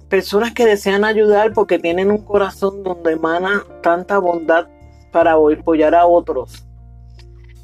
Personas 0.08 0.54
que 0.54 0.66
desean 0.66 1.04
ayudar 1.04 1.52
porque 1.52 1.78
tienen 1.78 2.10
un 2.10 2.24
corazón 2.24 2.82
donde 2.82 3.12
emana 3.12 3.62
tanta 3.80 4.18
bondad 4.18 4.66
para 5.10 5.32
apoyar 5.32 5.94
a 5.94 6.06
otros. 6.06 6.66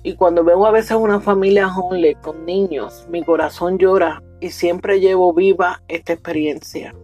Y 0.03 0.15
cuando 0.15 0.45
veo 0.45 0.65
a 0.67 0.71
veces 0.71 0.97
una 0.97 1.21
familia 1.21 1.69
honle 1.69 2.15
con 2.17 2.47
niños, 2.47 3.07
mi 3.11 3.25
corazón 3.25 3.79
llora 3.79 4.23
y 4.41 4.51
siempre 4.51 5.01
llevo 5.01 5.33
viva 5.33 5.83
esta 5.89 6.13
experiencia. 6.13 6.95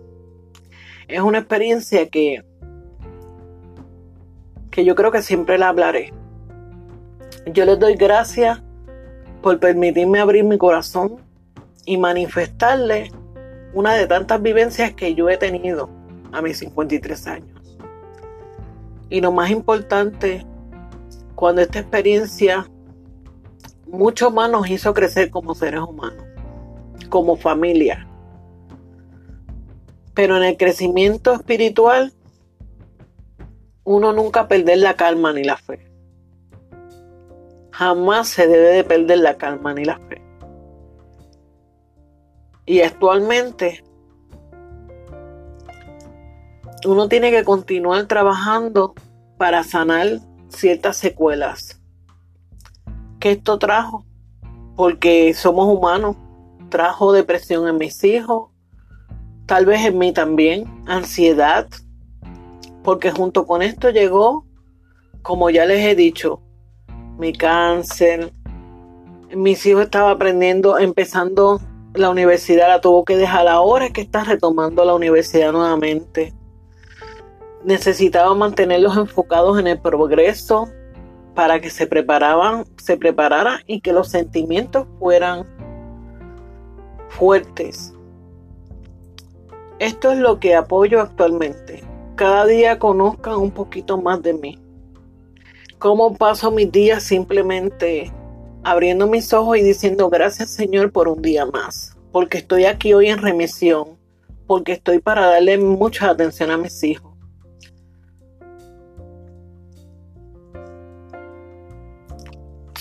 Es 1.08 1.20
una 1.20 1.38
experiencia 1.38 2.08
que, 2.08 2.44
que 4.70 4.84
yo 4.84 4.94
creo 4.94 5.10
que 5.10 5.22
siempre 5.22 5.58
la 5.58 5.68
hablaré. 5.68 6.12
Yo 7.52 7.64
les 7.64 7.78
doy 7.78 7.94
gracias 7.94 8.62
por 9.42 9.58
permitirme 9.58 10.20
abrir 10.20 10.44
mi 10.44 10.56
corazón 10.56 11.16
y 11.84 11.96
manifestarle 11.96 13.10
una 13.74 13.94
de 13.94 14.06
tantas 14.06 14.40
vivencias 14.40 14.94
que 14.94 15.14
yo 15.14 15.28
he 15.28 15.36
tenido 15.36 15.90
a 16.30 16.40
mis 16.40 16.58
53 16.58 17.26
años. 17.26 17.51
Y 19.12 19.20
lo 19.20 19.30
más 19.30 19.50
importante, 19.50 20.46
cuando 21.34 21.60
esta 21.60 21.80
experiencia 21.80 22.66
mucho 23.86 24.30
más 24.30 24.50
nos 24.50 24.70
hizo 24.70 24.94
crecer 24.94 25.28
como 25.28 25.54
seres 25.54 25.82
humanos, 25.82 26.24
como 27.10 27.36
familia. 27.36 28.08
Pero 30.14 30.38
en 30.38 30.44
el 30.44 30.56
crecimiento 30.56 31.34
espiritual, 31.34 32.14
uno 33.84 34.14
nunca 34.14 34.48
perder 34.48 34.78
la 34.78 34.94
calma 34.94 35.34
ni 35.34 35.44
la 35.44 35.58
fe. 35.58 35.92
Jamás 37.70 38.28
se 38.28 38.46
debe 38.46 38.70
de 38.70 38.84
perder 38.84 39.18
la 39.18 39.36
calma 39.36 39.74
ni 39.74 39.84
la 39.84 39.98
fe. 40.08 40.22
Y 42.64 42.80
actualmente 42.80 43.84
uno 46.84 47.08
tiene 47.08 47.30
que 47.30 47.44
continuar 47.44 48.06
trabajando 48.06 48.94
para 49.38 49.64
sanar 49.64 50.20
ciertas 50.48 50.96
secuelas 50.96 51.80
que 53.22 53.32
esto 53.32 53.56
trajo, 53.58 54.04
porque 54.74 55.32
somos 55.32 55.68
humanos, 55.68 56.16
trajo 56.70 57.12
depresión 57.12 57.68
en 57.68 57.78
mis 57.78 58.02
hijos, 58.02 58.50
tal 59.46 59.64
vez 59.64 59.84
en 59.84 59.96
mí 59.96 60.12
también, 60.12 60.64
ansiedad, 60.86 61.68
porque 62.82 63.12
junto 63.12 63.46
con 63.46 63.62
esto 63.62 63.90
llegó, 63.90 64.44
como 65.22 65.50
ya 65.50 65.66
les 65.66 65.84
he 65.84 65.94
dicho, 65.94 66.42
mi 67.16 67.32
cáncer. 67.32 68.32
Mis 69.32 69.64
hijos 69.66 69.84
estaban 69.84 70.10
aprendiendo, 70.16 70.78
empezando 70.78 71.60
la 71.94 72.10
universidad, 72.10 72.68
la 72.68 72.80
tuvo 72.80 73.04
que 73.04 73.16
dejar 73.16 73.46
ahora 73.46 73.90
que 73.90 74.00
está 74.00 74.24
retomando 74.24 74.84
la 74.84 74.94
universidad 74.94 75.52
nuevamente. 75.52 76.34
Necesitaba 77.64 78.34
mantenerlos 78.34 78.96
enfocados 78.96 79.58
en 79.58 79.66
el 79.66 79.80
progreso 79.80 80.68
para 81.34 81.60
que 81.60 81.70
se 81.70 81.86
preparaban, 81.86 82.64
se 82.76 82.96
prepararan 82.96 83.60
y 83.66 83.80
que 83.80 83.92
los 83.92 84.08
sentimientos 84.08 84.86
fueran 84.98 85.46
fuertes. 87.08 87.94
Esto 89.78 90.12
es 90.12 90.18
lo 90.18 90.38
que 90.40 90.54
apoyo 90.54 91.00
actualmente. 91.00 91.82
Cada 92.16 92.46
día 92.46 92.78
conozcan 92.78 93.36
un 93.36 93.50
poquito 93.50 94.00
más 94.00 94.22
de 94.22 94.34
mí 94.34 94.62
cómo 95.82 96.14
paso 96.14 96.52
mis 96.52 96.70
días 96.70 97.02
simplemente 97.02 98.12
abriendo 98.62 99.08
mis 99.08 99.32
ojos 99.32 99.58
y 99.58 99.62
diciendo 99.62 100.08
gracias 100.08 100.50
Señor 100.50 100.92
por 100.92 101.08
un 101.08 101.20
día 101.20 101.44
más, 101.44 101.96
porque 102.12 102.38
estoy 102.38 102.66
aquí 102.66 102.94
hoy 102.94 103.08
en 103.08 103.18
remisión, 103.18 103.98
porque 104.46 104.70
estoy 104.74 105.00
para 105.00 105.26
darle 105.26 105.58
mucha 105.58 106.08
atención 106.08 106.52
a 106.52 106.56
mis 106.56 106.84
hijos. 106.84 107.11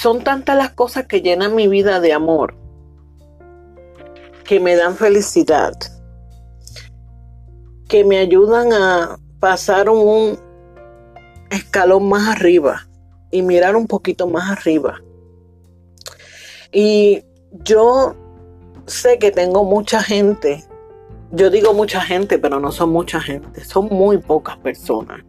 Son 0.02 0.24
tantas 0.24 0.58
las 0.58 0.72
cosas 0.72 1.06
que 1.06 1.22
llenan 1.22 1.54
mi 1.54 1.68
vida 1.68 2.00
de 2.00 2.12
amor, 2.12 2.56
que 4.44 4.60
me 4.60 4.76
dan 4.76 4.96
felicidad, 4.96 5.74
que 7.88 8.04
me 8.04 8.18
ayudan 8.18 8.74
a 8.74 9.20
pasar 9.40 9.92
un 9.92 10.40
escalón 11.52 12.10
más 12.10 12.36
arriba 12.36 12.88
y 13.30 13.44
mirar 13.44 13.76
un 13.76 13.86
poquito 13.86 14.28
más 14.28 14.50
arriba. 14.50 15.00
Y 16.72 17.24
yo 17.64 18.16
sé 18.88 19.20
que 19.20 19.30
tengo 19.30 19.66
mucha 19.66 20.02
gente, 20.02 20.66
yo 21.30 21.52
digo 21.52 21.76
mucha 21.76 22.02
gente, 22.02 22.40
pero 22.40 22.60
no 22.60 22.72
son 22.72 22.90
mucha 22.90 23.22
gente, 23.22 23.64
son 23.64 23.86
muy 23.92 24.18
pocas 24.18 24.58
personas 24.58 25.22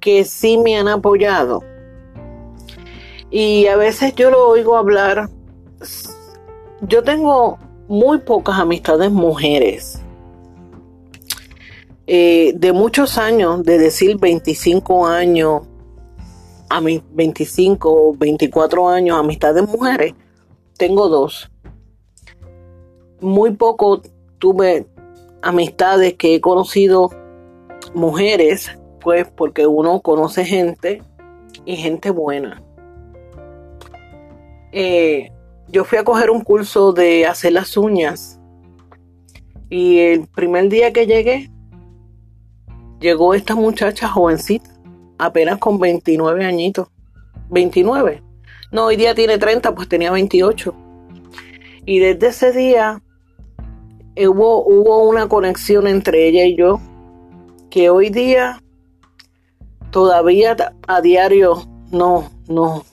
que 0.00 0.24
sí 0.24 0.56
me 0.56 0.78
han 0.78 0.88
apoyado. 0.88 1.62
Y 3.30 3.66
a 3.66 3.76
veces 3.76 4.14
yo 4.14 4.30
lo 4.30 4.48
oigo 4.48 4.76
hablar, 4.76 5.28
yo 6.80 7.02
tengo 7.02 7.58
muy 7.88 8.18
pocas 8.18 8.58
amistades 8.58 9.10
mujeres. 9.10 10.00
Eh, 12.06 12.52
de 12.56 12.72
muchos 12.72 13.18
años, 13.18 13.62
de 13.64 13.76
decir 13.76 14.16
25 14.18 15.06
años, 15.06 15.62
a 16.70 16.80
mis 16.80 17.02
25 17.12 17.92
o 17.92 18.14
24 18.14 18.88
años, 18.88 19.18
amistad 19.18 19.54
de 19.54 19.62
mujeres, 19.62 20.14
tengo 20.76 21.08
dos. 21.08 21.50
Muy 23.20 23.52
poco 23.52 24.00
tuve 24.38 24.86
amistades 25.42 26.14
que 26.14 26.36
he 26.36 26.40
conocido 26.40 27.10
mujeres, 27.94 28.70
pues 29.00 29.26
porque 29.28 29.66
uno 29.66 30.00
conoce 30.00 30.44
gente 30.44 31.02
y 31.64 31.76
gente 31.76 32.10
buena. 32.10 32.62
Eh, 34.72 35.30
yo 35.68 35.84
fui 35.84 35.98
a 35.98 36.04
coger 36.04 36.30
un 36.30 36.42
curso 36.42 36.92
de 36.92 37.26
hacer 37.26 37.52
las 37.52 37.76
uñas 37.76 38.40
y 39.70 39.98
el 39.98 40.26
primer 40.26 40.68
día 40.68 40.92
que 40.92 41.06
llegué, 41.06 41.50
llegó 43.00 43.34
esta 43.34 43.54
muchacha 43.54 44.08
jovencita 44.08 44.70
apenas 45.18 45.58
con 45.58 45.78
29 45.78 46.44
añitos. 46.44 46.88
29. 47.50 48.22
No, 48.70 48.86
hoy 48.86 48.96
día 48.96 49.14
tiene 49.14 49.38
30, 49.38 49.74
pues 49.74 49.88
tenía 49.88 50.10
28. 50.10 50.74
Y 51.86 51.98
desde 51.98 52.28
ese 52.28 52.52
día 52.52 53.02
hubo, 54.16 54.64
hubo 54.66 55.08
una 55.08 55.28
conexión 55.28 55.86
entre 55.86 56.28
ella 56.28 56.44
y 56.44 56.56
yo 56.56 56.80
que 57.70 57.90
hoy 57.90 58.10
día 58.10 58.62
todavía 59.90 60.56
a 60.86 61.00
diario 61.00 61.66
no, 61.90 62.30
no, 62.48 62.84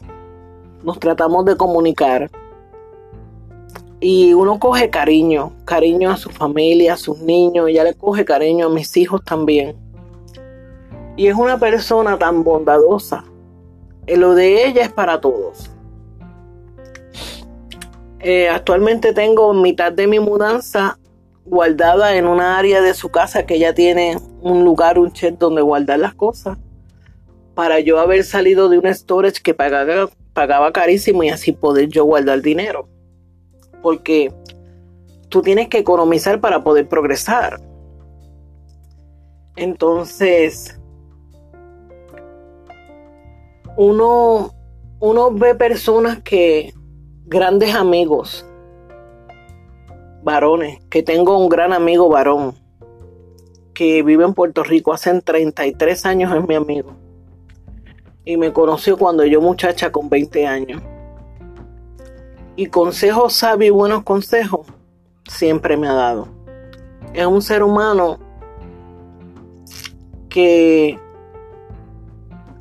nos 0.86 1.00
tratamos 1.00 1.44
de 1.46 1.58
comunicar. 1.58 2.30
Y 4.00 4.34
uno 4.34 4.60
coge 4.60 4.90
cariño, 4.90 5.54
cariño 5.66 6.12
a 6.12 6.18
su 6.18 6.30
familia, 6.30 6.94
a 6.94 6.98
sus 6.98 7.20
niños, 7.20 7.68
ella 7.70 7.84
le 7.84 7.96
coge 7.96 8.24
cariño 8.24 8.68
a 8.68 8.70
mis 8.70 8.96
hijos 8.98 9.24
también. 9.24 9.76
Y 11.18 11.28
es 11.28 11.36
una 11.36 11.58
persona 11.58 12.18
tan 12.18 12.44
bondadosa. 12.44 13.24
Lo 14.06 14.36
de 14.36 14.68
ella 14.68 14.84
es 14.84 14.92
para 14.92 15.20
todos. 15.20 15.72
Eh, 18.20 18.50
actualmente 18.50 19.14
tengo 19.14 19.54
mitad 19.54 19.92
de 19.92 20.08
mi 20.08 20.20
mudanza 20.20 21.00
guardada 21.46 22.16
en 22.16 22.28
una 22.28 22.58
área 22.58 22.82
de 22.82 22.94
su 22.94 23.10
casa 23.10 23.46
que 23.46 23.56
ella 23.56 23.74
tiene 23.74 24.18
un 24.42 24.64
lugar, 24.64 25.00
un 25.00 25.12
chat 25.12 25.36
donde 25.38 25.62
guardar 25.62 26.00
las 26.00 26.14
cosas. 26.14 26.58
Para 27.54 27.80
yo 27.80 28.00
haber 28.00 28.24
salido 28.24 28.68
de 28.68 28.78
un 28.78 28.94
storage 28.94 29.42
que 29.42 29.54
pagaba, 29.54 30.10
pagaba 30.36 30.72
carísimo 30.74 31.24
y 31.24 31.30
así 31.30 31.54
poder 31.54 31.88
yo 31.88 32.04
guardar 32.04 32.42
dinero. 32.42 32.88
Porque 33.82 34.32
tú 35.30 35.42
tienes 35.42 35.70
que 35.70 35.80
economizar 35.80 36.40
para 36.42 36.64
poder 36.64 36.88
progresar. 36.88 37.60
Entonces, 39.56 40.78
uno, 43.78 44.54
uno 45.00 45.32
ve 45.32 45.56
personas 45.56 46.22
que, 46.22 46.74
grandes 47.26 47.74
amigos, 47.74 48.46
varones, 50.22 50.80
que 50.90 51.02
tengo 51.02 51.38
un 51.38 51.48
gran 51.48 51.72
amigo 51.72 52.10
varón, 52.10 52.56
que 53.74 54.04
vive 54.04 54.26
en 54.26 54.34
Puerto 54.34 54.64
Rico 54.64 54.92
hace 54.92 55.22
33 55.22 56.06
años, 56.06 56.36
es 56.36 56.46
mi 56.46 56.56
amigo. 56.56 57.05
Y 58.26 58.38
me 58.38 58.52
conoció 58.52 58.98
cuando 58.98 59.24
yo 59.24 59.40
muchacha 59.40 59.92
con 59.92 60.10
20 60.10 60.48
años. 60.48 60.82
Y 62.56 62.68
consejos 62.68 63.34
sabios 63.34 63.68
y 63.68 63.72
buenos 63.72 64.04
consejos 64.04 64.68
siempre 65.28 65.78
me 65.78 65.88
ha 65.88 65.94
dado. 65.94 66.28
Es 67.14 67.26
un 67.26 67.42
ser 67.42 67.64
humano 67.64 68.20
que, 70.30 71.00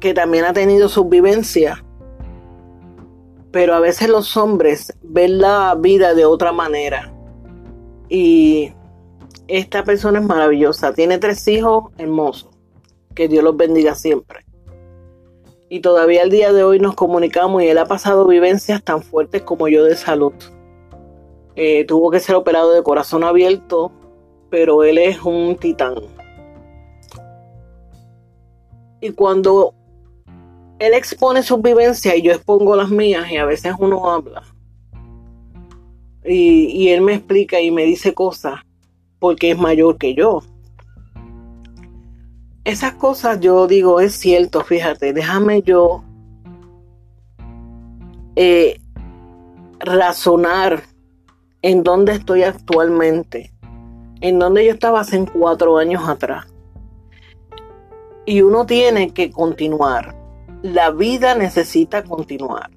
que 0.01 0.15
también 0.15 0.45
ha 0.45 0.53
tenido 0.53 0.89
sus 0.89 1.09
vivencias, 1.09 1.83
pero 3.51 3.75
a 3.75 3.81
veces 3.81 4.09
los 4.09 4.37
hombres 4.37 4.93
ven 5.03 5.39
la 5.39 5.75
vida 5.79 6.15
de 6.15 6.25
otra 6.25 6.53
manera. 6.53 7.13
Y 8.09 8.73
esta 9.49 9.85
persona 9.85 10.21
es 10.21 10.25
maravillosa, 10.25 10.93
tiene 10.93 11.19
tres 11.19 11.47
hijos 11.49 11.93
hermosos, 11.99 12.51
que 13.15 13.29
Dios 13.29 13.43
los 13.43 13.57
bendiga 13.57 13.95
siempre. 13.95 14.44
Y 15.75 15.81
todavía 15.81 16.23
al 16.23 16.31
día 16.31 16.53
de 16.53 16.63
hoy 16.63 16.79
nos 16.79 16.95
comunicamos 16.95 17.61
y 17.61 17.67
él 17.67 17.79
ha 17.79 17.87
pasado 17.87 18.29
vivencias 18.29 18.81
tan 18.81 19.03
fuertes 19.03 19.43
como 19.43 19.67
yo 19.67 19.83
de 19.83 19.97
salud. 19.97 20.33
Eh, 21.57 21.85
tuvo 21.85 22.13
que 22.13 22.21
ser 22.21 22.37
operado 22.37 22.73
de 22.73 22.85
corazón 22.85 23.25
abierto, 23.25 23.91
pero 24.51 24.85
él 24.85 24.99
es 24.99 25.21
un 25.23 25.57
titán. 25.57 25.97
Y 29.01 29.11
cuando 29.11 29.75
él 30.79 30.95
expone 30.95 31.43
sus 31.43 31.61
vivencias 31.61 32.15
y 32.19 32.23
yo 32.23 32.31
expongo 32.31 32.77
las 32.77 32.91
mías 32.91 33.29
y 33.33 33.37
a 33.39 33.45
veces 33.45 33.75
uno 33.77 34.09
habla 34.09 34.45
y, 36.25 36.89
él 36.91 37.01
me 37.01 37.15
explica 37.15 37.61
y 37.61 37.73
me 37.73 37.83
dice 37.83 38.15
cosas 38.15 38.61
porque 39.19 39.51
es 39.51 39.59
mayor 39.59 39.99
que 39.99 40.15
yo. 40.15 40.45
Esas 42.65 42.95
cosas 42.95 43.41
yo 43.41 43.67
digo, 43.67 44.01
es 44.01 44.15
cierto, 44.15 44.63
fíjate, 44.63 45.13
déjame 45.13 45.61
yo 45.61 46.03
eh, 48.37 48.81
razonar 49.81 50.83
en 51.61 51.83
dónde 51.83 52.13
estoy 52.13 52.43
actualmente, 52.43 53.53
en 54.23 54.39
dónde 54.39 54.65
yo 54.65 54.73
estaba 54.73 55.01
hace 55.01 55.27
cuatro 55.31 55.77
años 55.77 56.09
atrás. 56.09 56.47
Y 58.25 58.41
uno 58.41 58.65
tiene 58.65 59.13
que 59.13 59.31
continuar. 59.31 60.17
La 60.63 60.91
vida 60.91 61.35
necesita 61.35 62.03
continuar. 62.03 62.71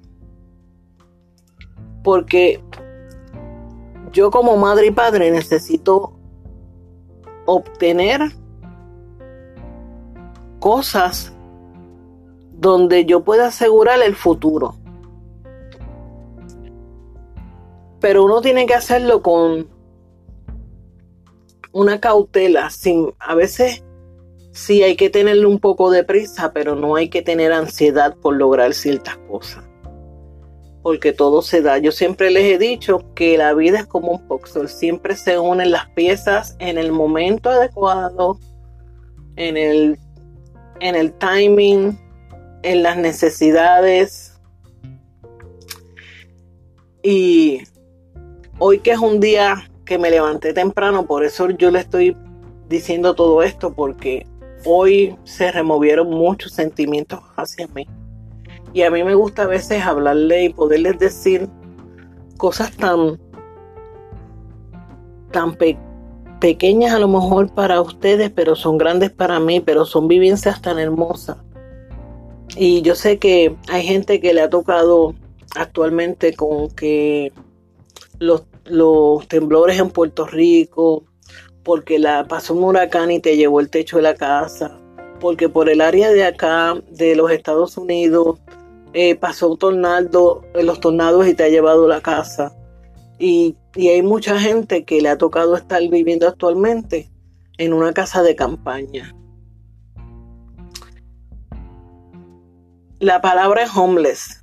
Porque 2.04 2.62
yo 4.12 4.30
como 4.30 4.58
madre 4.58 4.88
y 4.88 4.90
padre 4.90 5.30
necesito 5.30 6.12
obtener 7.46 8.20
cosas 10.58 11.32
donde 12.52 13.04
yo 13.04 13.22
pueda 13.22 13.46
asegurar 13.48 14.00
el 14.02 14.14
futuro. 14.16 14.76
Pero 18.00 18.24
uno 18.24 18.40
tiene 18.40 18.66
que 18.66 18.74
hacerlo 18.74 19.22
con 19.22 19.68
una 21.72 22.00
cautela, 22.00 22.70
sin 22.70 23.12
a 23.18 23.34
veces 23.34 23.84
sí 24.52 24.82
hay 24.82 24.96
que 24.96 25.10
tenerle 25.10 25.46
un 25.46 25.60
poco 25.60 25.90
de 25.90 26.04
prisa, 26.04 26.52
pero 26.52 26.74
no 26.74 26.96
hay 26.96 27.08
que 27.08 27.22
tener 27.22 27.52
ansiedad 27.52 28.16
por 28.16 28.36
lograr 28.36 28.74
ciertas 28.74 29.16
cosas. 29.28 29.64
Porque 30.82 31.12
todo 31.12 31.42
se 31.42 31.60
da. 31.60 31.78
Yo 31.78 31.92
siempre 31.92 32.30
les 32.30 32.44
he 32.44 32.58
dicho 32.58 33.04
que 33.14 33.36
la 33.36 33.52
vida 33.54 33.80
es 33.80 33.86
como 33.86 34.12
un 34.12 34.28
boxer. 34.28 34.68
Siempre 34.68 35.16
se 35.16 35.38
unen 35.38 35.70
las 35.70 35.88
piezas 35.90 36.56
en 36.60 36.78
el 36.78 36.92
momento 36.92 37.50
adecuado, 37.50 38.38
en 39.36 39.56
el, 39.56 39.98
en 40.80 40.94
el 40.94 41.12
timing, 41.12 41.98
en 42.62 42.82
las 42.82 42.96
necesidades. 42.96 44.40
Y 47.02 47.62
hoy 48.58 48.80
que 48.80 48.92
es 48.92 48.98
un 48.98 49.20
día 49.20 49.70
que 49.84 49.98
me 49.98 50.10
levanté 50.10 50.52
temprano, 50.52 51.06
por 51.06 51.24
eso 51.24 51.48
yo 51.50 51.70
le 51.70 51.80
estoy 51.80 52.16
diciendo 52.68 53.14
todo 53.14 53.42
esto, 53.42 53.72
porque 53.72 54.26
hoy 54.64 55.16
se 55.24 55.50
removieron 55.50 56.10
muchos 56.10 56.52
sentimientos 56.52 57.20
hacia 57.36 57.66
mí. 57.68 57.86
Y 58.72 58.82
a 58.82 58.90
mí 58.90 59.02
me 59.02 59.14
gusta 59.14 59.42
a 59.42 59.46
veces 59.46 59.82
hablarle 59.82 60.44
y 60.44 60.48
poderles 60.50 60.98
decir 60.98 61.48
cosas 62.36 62.70
tan, 62.76 63.18
tan 65.32 65.54
pequeñas 66.40 66.94
a 66.94 66.98
lo 66.98 67.08
mejor 67.08 67.52
para 67.54 67.80
ustedes, 67.80 68.30
pero 68.30 68.56
son 68.56 68.78
grandes 68.78 69.10
para 69.10 69.40
mí, 69.40 69.60
pero 69.60 69.84
son 69.84 70.08
vivencias 70.08 70.62
tan 70.62 70.78
hermosas. 70.78 71.38
Y 72.56 72.82
yo 72.82 72.94
sé 72.94 73.18
que 73.18 73.54
hay 73.68 73.84
gente 73.84 74.20
que 74.20 74.34
le 74.34 74.40
ha 74.40 74.50
tocado 74.50 75.14
actualmente 75.54 76.34
con 76.34 76.70
que 76.70 77.32
los, 78.18 78.42
temblores 79.28 79.78
en 79.78 79.90
Puerto 79.90 80.26
Rico, 80.26 81.04
porque 81.62 81.98
la 81.98 82.26
pasó 82.26 82.54
un 82.54 82.64
huracán 82.64 83.10
y 83.10 83.20
te 83.20 83.36
llevó 83.36 83.60
el 83.60 83.70
techo 83.70 83.96
de 83.96 84.02
la 84.02 84.14
casa, 84.14 84.78
porque 85.20 85.48
por 85.48 85.68
el 85.68 85.80
área 85.80 86.10
de 86.10 86.24
acá 86.24 86.74
de 86.90 87.16
los 87.16 87.30
Estados 87.30 87.76
Unidos 87.76 88.38
eh, 88.92 89.14
pasó 89.14 89.48
un 89.48 89.58
tornado, 89.58 90.42
los 90.54 90.80
tornados 90.80 91.26
y 91.26 91.34
te 91.34 91.44
ha 91.44 91.48
llevado 91.48 91.86
la 91.88 92.00
casa. 92.00 92.54
Y, 93.18 93.56
y 93.78 93.90
hay 93.90 94.02
mucha 94.02 94.40
gente 94.40 94.84
que 94.84 95.00
le 95.00 95.08
ha 95.08 95.16
tocado 95.16 95.54
estar 95.54 95.80
viviendo 95.88 96.26
actualmente 96.26 97.08
en 97.58 97.72
una 97.72 97.92
casa 97.92 98.24
de 98.24 98.34
campaña. 98.34 99.14
La 102.98 103.20
palabra 103.20 103.62
es 103.62 103.70
homeless. 103.76 104.42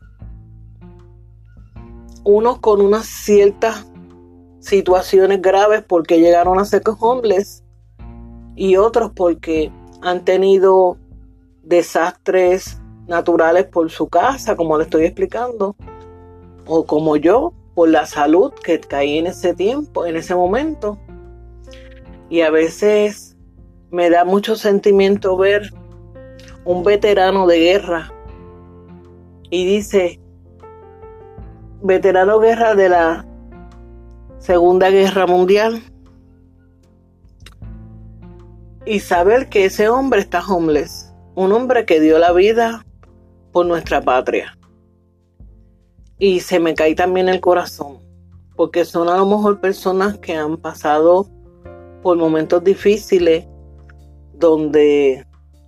Unos 2.23 2.59
con 2.59 2.79
unas 2.79 3.07
ciertas 3.07 3.85
situaciones 4.61 5.41
graves 5.41 5.83
porque 5.85 6.21
llegaron 6.21 6.57
a 6.57 6.63
ser 6.63 6.83
homeless 6.97 7.61
y 8.55 8.77
otros 8.77 9.11
porque 9.13 9.69
han 10.01 10.23
tenido 10.23 10.97
desastres 11.61 12.79
naturales 13.05 13.65
por 13.65 13.91
su 13.91 14.07
casa, 14.07 14.55
como 14.55 14.77
le 14.77 14.85
estoy 14.85 15.03
explicando, 15.03 15.75
o 16.65 16.85
como 16.85 17.17
yo, 17.17 17.51
por 17.75 17.89
la 17.89 18.05
salud 18.05 18.53
que 18.63 18.79
caí 18.79 19.19
en 19.19 19.27
ese 19.27 19.53
tiempo, 19.53 20.05
en 20.05 20.15
ese 20.15 20.33
momento. 20.33 20.97
Y 22.29 22.41
a 22.41 22.49
veces 22.49 23.37
me 23.91 24.09
da 24.09 24.25
mucho 24.25 24.55
sentimiento 24.55 25.37
ver 25.37 25.69
un 26.63 26.83
veterano 26.83 27.45
de 27.45 27.59
guerra 27.59 28.11
y 29.51 29.65
dice, 29.65 30.19
veterano 31.83 32.39
guerra 32.39 32.73
de 32.73 32.89
la 32.89 33.25
Segunda 34.39 34.89
Guerra 34.89 35.27
Mundial 35.27 35.83
y 38.85 38.99
saber 38.99 39.49
que 39.49 39.65
ese 39.65 39.89
hombre 39.89 40.21
está 40.21 40.45
homeless, 40.45 41.13
un 41.35 41.51
hombre 41.51 41.85
que 41.85 41.99
dio 41.99 42.19
la 42.19 42.31
vida 42.31 42.85
por 43.51 43.65
nuestra 43.65 44.01
patria. 44.01 44.57
Y 46.17 46.39
se 46.39 46.59
me 46.59 46.73
cae 46.73 46.95
también 46.95 47.27
el 47.27 47.41
corazón, 47.41 47.99
porque 48.55 48.85
son 48.85 49.09
a 49.09 49.17
lo 49.17 49.25
mejor 49.25 49.59
personas 49.59 50.17
que 50.17 50.33
han 50.33 50.57
pasado 50.57 51.27
por 52.01 52.17
momentos 52.17 52.63
difíciles, 52.63 53.45
donde 54.33 55.25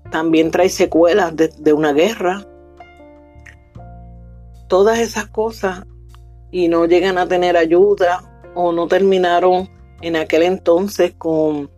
también 0.09 0.51
trae 0.51 0.69
secuelas 0.69 1.35
de, 1.35 1.49
de 1.49 1.73
una 1.73 1.91
guerra. 1.91 2.45
Todas 4.69 4.99
esas 4.99 5.27
cosas 5.27 5.85
y 6.51 6.69
no 6.69 6.85
llegan 6.85 7.17
a 7.17 7.27
tener 7.27 7.57
ayuda 7.57 8.23
o 8.55 8.71
no 8.71 8.87
terminaron 8.87 9.69
en 10.01 10.15
aquel 10.15 10.43
entonces 10.43 11.13
con 11.17 11.69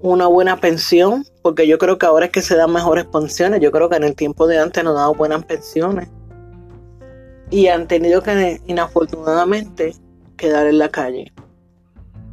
una 0.00 0.26
buena 0.26 0.60
pensión, 0.60 1.24
porque 1.42 1.68
yo 1.68 1.78
creo 1.78 1.98
que 1.98 2.06
ahora 2.06 2.26
es 2.26 2.32
que 2.32 2.42
se 2.42 2.56
dan 2.56 2.72
mejores 2.72 3.06
pensiones, 3.06 3.60
yo 3.60 3.70
creo 3.70 3.88
que 3.88 3.96
en 3.96 4.04
el 4.04 4.16
tiempo 4.16 4.46
de 4.46 4.58
antes 4.58 4.82
no 4.82 4.92
daban 4.92 5.16
buenas 5.16 5.44
pensiones 5.44 6.08
y 7.50 7.68
han 7.68 7.86
tenido 7.86 8.22
que 8.22 8.60
inafortunadamente 8.66 9.94
quedar 10.36 10.66
en 10.66 10.78
la 10.78 10.88
calle. 10.88 11.32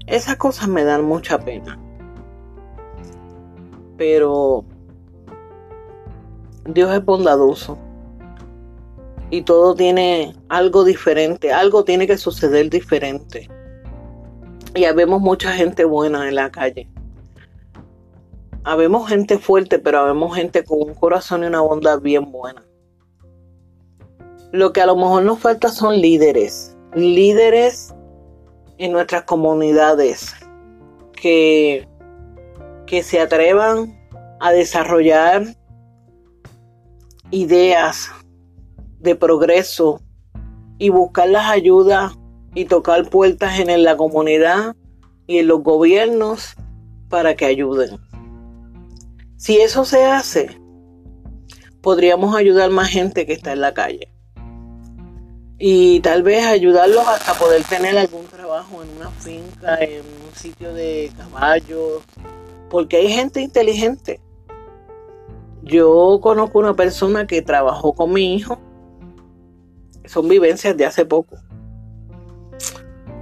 Esas 0.07 0.35
cosas 0.37 0.67
me 0.67 0.83
dan 0.83 1.05
mucha 1.05 1.39
pena. 1.39 1.79
Pero 3.97 4.65
Dios 6.65 6.93
es 6.93 7.05
bondadoso. 7.05 7.77
y 9.29 9.41
todo 9.41 9.73
tiene 9.73 10.35
algo 10.47 10.83
diferente, 10.83 11.51
algo 11.51 11.83
tiene 11.83 12.05
que 12.05 12.17
suceder 12.17 12.69
diferente. 12.69 13.49
Y 14.75 14.85
habemos 14.85 15.21
mucha 15.21 15.51
gente 15.53 15.85
buena 15.85 16.27
en 16.27 16.35
la 16.35 16.51
calle. 16.51 16.87
Habemos 18.63 19.09
gente 19.09 19.39
fuerte, 19.39 19.79
pero 19.79 19.99
habemos 19.99 20.35
gente 20.35 20.63
con 20.63 20.87
un 20.87 20.93
corazón 20.93 21.43
y 21.43 21.47
una 21.47 21.61
bondad 21.61 21.99
bien 21.99 22.31
buena. 22.31 22.63
Lo 24.53 24.71
que 24.71 24.81
a 24.81 24.85
lo 24.85 24.95
mejor 24.95 25.23
nos 25.23 25.39
falta 25.39 25.69
son 25.69 25.99
líderes, 25.99 26.77
líderes 26.93 27.91
en 28.77 28.91
nuestras 28.91 29.23
comunidades 29.23 30.35
que, 31.11 31.87
que 32.85 33.01
se 33.01 33.19
atrevan 33.19 33.99
a 34.39 34.51
desarrollar 34.51 35.43
ideas 37.31 38.11
de 38.99 39.15
progreso 39.15 40.01
y 40.77 40.89
buscar 40.89 41.29
las 41.29 41.49
ayudas 41.49 42.13
y 42.53 42.65
tocar 42.65 43.09
puertas 43.09 43.57
en 43.57 43.83
la 43.83 43.97
comunidad 43.97 44.75
y 45.25 45.39
en 45.39 45.47
los 45.47 45.63
gobiernos 45.63 46.53
para 47.09 47.35
que 47.35 47.45
ayuden. 47.45 47.97
Si 49.35 49.57
eso 49.57 49.83
se 49.83 50.05
hace, 50.05 50.61
podríamos 51.81 52.35
ayudar 52.35 52.69
más 52.69 52.89
gente 52.89 53.25
que 53.25 53.33
está 53.33 53.53
en 53.53 53.61
la 53.61 53.73
calle. 53.73 54.12
Y 55.59 55.99
tal 56.01 56.23
vez 56.23 56.45
ayudarlos 56.45 57.07
hasta 57.07 57.33
poder 57.35 57.63
tener 57.63 57.97
algún 57.97 58.25
trabajo 58.25 58.83
en 58.83 58.89
una 58.97 59.09
finca, 59.11 59.75
en 59.75 60.01
un 60.01 60.35
sitio 60.35 60.73
de 60.73 61.11
caballos, 61.17 62.01
porque 62.69 62.97
hay 62.97 63.09
gente 63.09 63.41
inteligente. 63.41 64.19
Yo 65.61 66.19
conozco 66.21 66.59
una 66.59 66.75
persona 66.75 67.25
que 67.27 67.41
trabajó 67.41 67.93
con 67.93 68.11
mi 68.11 68.35
hijo 68.35 68.59
son 70.05 70.27
vivencias 70.27 70.75
de 70.77 70.85
hace 70.85 71.05
poco. 71.05 71.37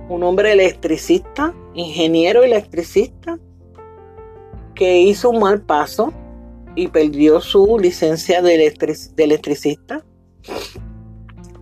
Un 0.10 0.24
hombre 0.24 0.52
electricista, 0.52 1.54
ingeniero 1.74 2.44
electricista, 2.44 3.40
que 4.76 5.00
hizo 5.00 5.30
un 5.30 5.40
mal 5.40 5.62
paso 5.62 6.12
y 6.76 6.88
perdió 6.88 7.40
su 7.40 7.78
licencia 7.80 8.42
de, 8.42 8.74
electricista 9.18 10.04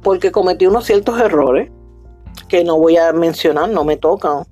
porque 0.10 0.32
cometió 0.32 0.72
unos 0.72 0.86
ciertos 0.86 1.22
errores 1.22 1.70
que 2.48 2.64
no 2.64 2.80
voy 2.80 2.98
a 2.98 3.14
mencionar, 3.14 3.70
no 3.70 3.84
me 3.84 3.96
tocan. 3.96 4.44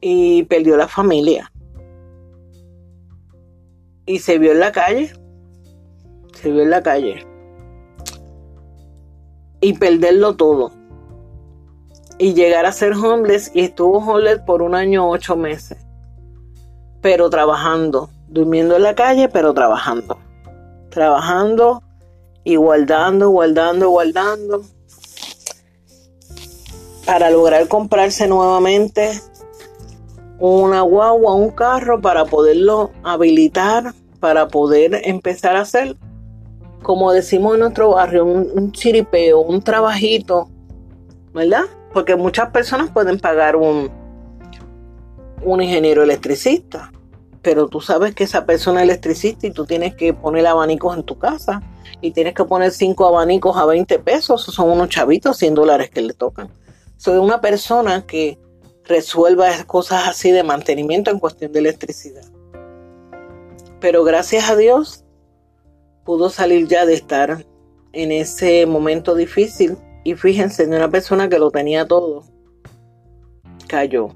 Y 0.00 0.44
perdió 0.44 0.76
la 0.76 0.86
familia. 0.86 1.50
Y 4.06 4.20
se 4.20 4.38
vio 4.38 4.52
en 4.52 4.60
la 4.60 4.70
calle. 4.70 5.12
Se 6.32 6.52
vio 6.52 6.62
en 6.62 6.70
la 6.70 6.80
calle 6.84 7.26
y 9.60 9.72
perderlo 9.72 10.36
todo. 10.36 10.70
Y 12.18 12.34
llegar 12.34 12.66
a 12.66 12.70
ser 12.70 12.92
homeless 12.92 13.50
y 13.52 13.62
estuvo 13.62 13.98
homeless 13.98 14.42
por 14.46 14.62
un 14.62 14.76
año 14.76 15.10
ocho 15.10 15.34
meses. 15.34 15.84
Pero 17.02 17.30
trabajando, 17.30 18.10
durmiendo 18.28 18.76
en 18.76 18.84
la 18.84 18.94
calle, 18.94 19.28
pero 19.28 19.52
trabajando. 19.52 20.18
Trabajando 20.90 21.82
y 22.44 22.56
guardando, 22.56 23.30
guardando, 23.30 23.90
guardando. 23.90 24.62
Para 27.06 27.30
lograr 27.30 27.68
comprarse 27.68 28.28
nuevamente 28.28 29.20
una 30.38 30.82
guagua, 30.82 31.34
un 31.34 31.50
carro 31.50 32.00
para 32.00 32.24
poderlo 32.24 32.92
habilitar, 33.02 33.94
para 34.20 34.48
poder 34.48 35.00
empezar 35.04 35.56
a 35.56 35.60
hacer 35.62 35.96
como 36.84 37.12
decimos 37.12 37.54
en 37.54 37.60
nuestro 37.60 37.90
barrio, 37.90 38.24
un, 38.24 38.70
chiripeo, 38.70 39.40
un 39.40 39.60
trabajito, 39.62 40.48
¿verdad? 41.32 41.64
Porque 41.92 42.14
muchas 42.14 42.50
personas 42.50 42.90
pueden 42.90 43.18
pagar 43.18 43.56
un, 43.56 43.90
un 45.42 45.62
ingeniero 45.62 46.04
electricista, 46.04 46.92
pero 47.42 47.66
tú 47.66 47.80
sabes 47.80 48.14
que 48.14 48.24
esa 48.24 48.46
persona 48.46 48.80
es 48.80 48.84
electricista 48.84 49.46
y 49.48 49.50
tú 49.50 49.64
tienes 49.64 49.96
que 49.96 50.12
poner 50.14 50.46
abanicos 50.46 50.96
en 50.96 51.02
tu 51.02 51.18
casa 51.18 51.62
y 52.00 52.12
tienes 52.12 52.34
que 52.34 52.44
poner 52.44 52.70
cinco 52.70 53.06
abanicos 53.06 53.56
a 53.56 53.66
20 53.66 53.98
pesos, 54.00 54.44
son 54.44 54.70
unos 54.70 54.88
chavitos, 54.88 55.36
100 55.38 55.54
dólares 55.54 55.90
que 55.90 56.02
le 56.02 56.14
tocan. 56.14 56.48
Soy 56.96 57.18
una 57.18 57.40
persona 57.40 58.06
que 58.06 58.38
resuelva 58.84 59.64
cosas 59.66 60.08
así 60.08 60.30
de 60.30 60.42
mantenimiento 60.42 61.10
en 61.10 61.18
cuestión 61.18 61.52
de 61.52 61.60
electricidad. 61.60 62.24
Pero 63.80 64.04
gracias 64.04 64.48
a 64.48 64.56
Dios 64.56 65.04
pudo 66.04 66.30
salir 66.30 66.68
ya 66.68 66.86
de 66.86 66.94
estar 66.94 67.44
en 67.92 68.12
ese 68.12 68.66
momento 68.66 69.14
difícil. 69.14 69.76
Y 70.04 70.14
fíjense, 70.14 70.66
una 70.66 70.90
persona 70.90 71.28
que 71.28 71.38
lo 71.38 71.50
tenía 71.50 71.86
todo, 71.86 72.24
cayó. 73.66 74.08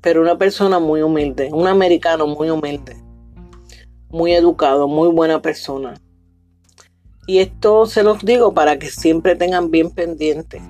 Pero 0.00 0.20
una 0.20 0.36
persona 0.38 0.78
muy 0.78 1.02
humilde, 1.02 1.50
un 1.52 1.66
americano 1.66 2.26
muy 2.26 2.50
humilde, 2.50 2.96
muy 4.10 4.32
educado, 4.32 4.86
muy 4.86 5.08
buena 5.08 5.40
persona. 5.42 5.94
Y 7.28 7.40
esto 7.40 7.84
se 7.84 8.02
los 8.02 8.24
digo 8.24 8.54
para 8.54 8.78
que 8.78 8.88
siempre 8.88 9.36
tengan 9.36 9.70
bien 9.70 9.90
pendiente 9.90 10.62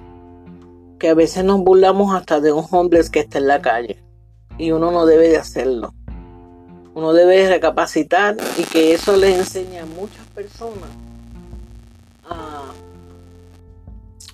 que 0.99 1.11
a 1.11 1.15
veces 1.15 1.45
nos 1.45 1.61
burlamos 1.61 2.13
hasta 2.13 2.41
de 2.41 2.51
un 2.51 2.65
homeless 2.69 3.11
que 3.11 3.21
está 3.21 3.39
en 3.39 3.47
la 3.47 3.63
calle 3.63 4.03
y 4.59 4.73
uno 4.73 4.91
no 4.91 5.07
debe 5.07 5.29
de 5.29 5.37
hacerlo. 5.37 5.95
Uno 6.97 7.13
debe 7.13 7.49
recapacitar 7.49 8.37
y 8.59 8.65
que 8.65 8.93
eso 8.93 9.17
le 9.17 9.37
enseña 9.37 9.85
a 9.85 9.87
muchas 9.87 10.27
personas 10.35 10.91
a 12.29 12.65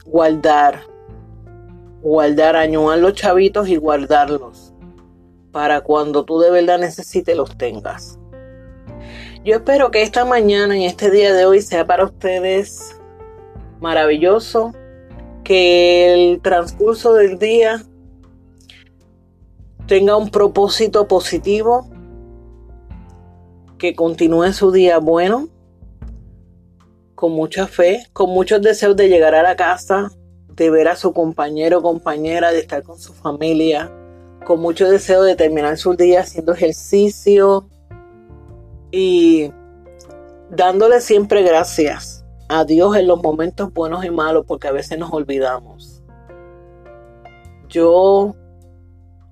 guardar, 0.07 0.81
guardar, 2.01 2.57
añuar 2.57 3.01
los 3.01 3.13
chavitos 3.13 3.69
y 3.69 3.77
guardarlos 3.77 4.73
para 5.53 5.83
cuando 5.83 6.25
tú 6.25 6.39
de 6.39 6.51
verdad 6.51 6.79
necesites 6.79 7.37
los 7.37 7.59
tengas. 7.59 8.19
Yo 9.45 9.57
espero 9.57 9.91
que 9.91 10.01
esta 10.01 10.25
mañana, 10.25 10.75
en 10.75 10.85
este 10.85 11.11
día 11.11 11.35
de 11.35 11.45
hoy, 11.45 11.61
sea 11.61 11.87
para 11.87 12.07
ustedes 12.07 12.99
maravilloso, 13.79 14.73
que 15.45 16.15
el 16.15 16.41
transcurso 16.41 17.13
del 17.13 17.39
día 17.39 17.83
tenga 19.87 20.17
un 20.17 20.31
propósito 20.31 21.07
positivo, 21.09 21.91
que 23.77 23.95
continúe 23.95 24.51
su 24.55 24.73
día 24.73 24.97
bueno, 24.97 25.51
con 27.15 27.33
mucha 27.33 27.67
fe, 27.67 28.07
con 28.15 28.31
muchos 28.31 28.63
deseos 28.63 28.97
de 28.97 29.11
llegar 29.11 29.35
a 29.35 29.43
la 29.43 29.57
casa, 29.57 30.11
de 30.49 30.71
ver 30.71 30.89
a 30.89 30.97
su 30.97 31.13
compañero 31.13 31.81
o 31.81 31.83
compañera, 31.83 32.51
de 32.51 32.61
estar 32.61 32.83
con 32.83 32.99
su 32.99 33.13
familia, 33.13 33.93
con 34.47 34.61
mucho 34.61 34.89
deseo 34.89 35.23
de 35.23 35.37
terminar 35.37 35.77
su 35.77 35.95
día 35.97 36.21
haciendo 36.21 36.55
ejercicio 36.55 37.69
y 38.97 39.51
dándole 40.51 41.01
siempre 41.01 41.43
gracias 41.43 42.25
a 42.49 42.65
Dios 42.65 42.97
en 42.97 43.09
los 43.09 43.21
momentos 43.21 43.73
buenos 43.73 44.05
y 44.05 44.11
malos, 44.11 44.45
porque 44.47 44.69
a 44.69 44.73
veces 44.73 45.01
nos 45.01 45.13
olvidamos. 45.13 46.01
Yo 47.69 48.37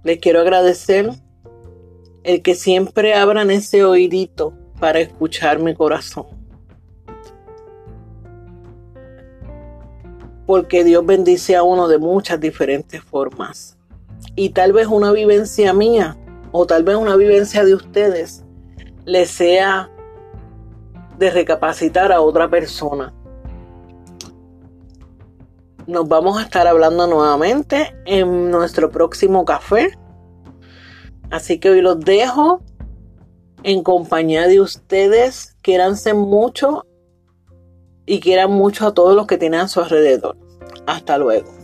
les 0.02 0.18
quiero 0.18 0.40
agradecer 0.40 1.10
el 2.24 2.42
que 2.42 2.56
siempre 2.56 3.14
abran 3.14 3.52
ese 3.52 3.84
oídito 3.84 4.52
para 4.80 4.98
escuchar 4.98 5.60
mi 5.60 5.76
corazón. 5.76 6.26
Porque 10.44 10.82
Dios 10.82 11.06
bendice 11.06 11.54
a 11.54 11.62
uno 11.62 11.86
de 11.86 11.98
muchas 11.98 12.40
diferentes 12.40 13.00
formas. 13.00 13.78
Y 14.34 14.48
tal 14.48 14.72
vez 14.72 14.88
una 14.88 15.12
vivencia 15.12 15.72
mía 15.72 16.16
o 16.50 16.66
tal 16.66 16.82
vez 16.82 16.96
una 16.96 17.14
vivencia 17.14 17.64
de 17.64 17.74
ustedes 17.74 18.44
le 19.04 19.26
sea 19.26 19.90
de 21.18 21.30
recapacitar 21.30 22.12
a 22.12 22.20
otra 22.20 22.48
persona. 22.48 23.12
Nos 25.86 26.08
vamos 26.08 26.38
a 26.38 26.42
estar 26.42 26.66
hablando 26.66 27.06
nuevamente 27.06 27.94
en 28.06 28.50
nuestro 28.50 28.90
próximo 28.90 29.44
café 29.44 29.92
Así 31.32 31.58
que 31.58 31.70
hoy 31.70 31.80
los 31.80 31.98
dejo 31.98 32.60
en 33.62 33.82
compañía 33.82 34.46
de 34.46 34.60
ustedes. 34.60 35.56
Quieranse 35.62 36.12
mucho 36.12 36.84
y 38.04 38.20
quieran 38.20 38.52
mucho 38.52 38.86
a 38.86 38.92
todos 38.92 39.16
los 39.16 39.26
que 39.26 39.38
tienen 39.38 39.60
a 39.60 39.68
su 39.68 39.80
alrededor. 39.80 40.36
Hasta 40.86 41.16
luego. 41.16 41.61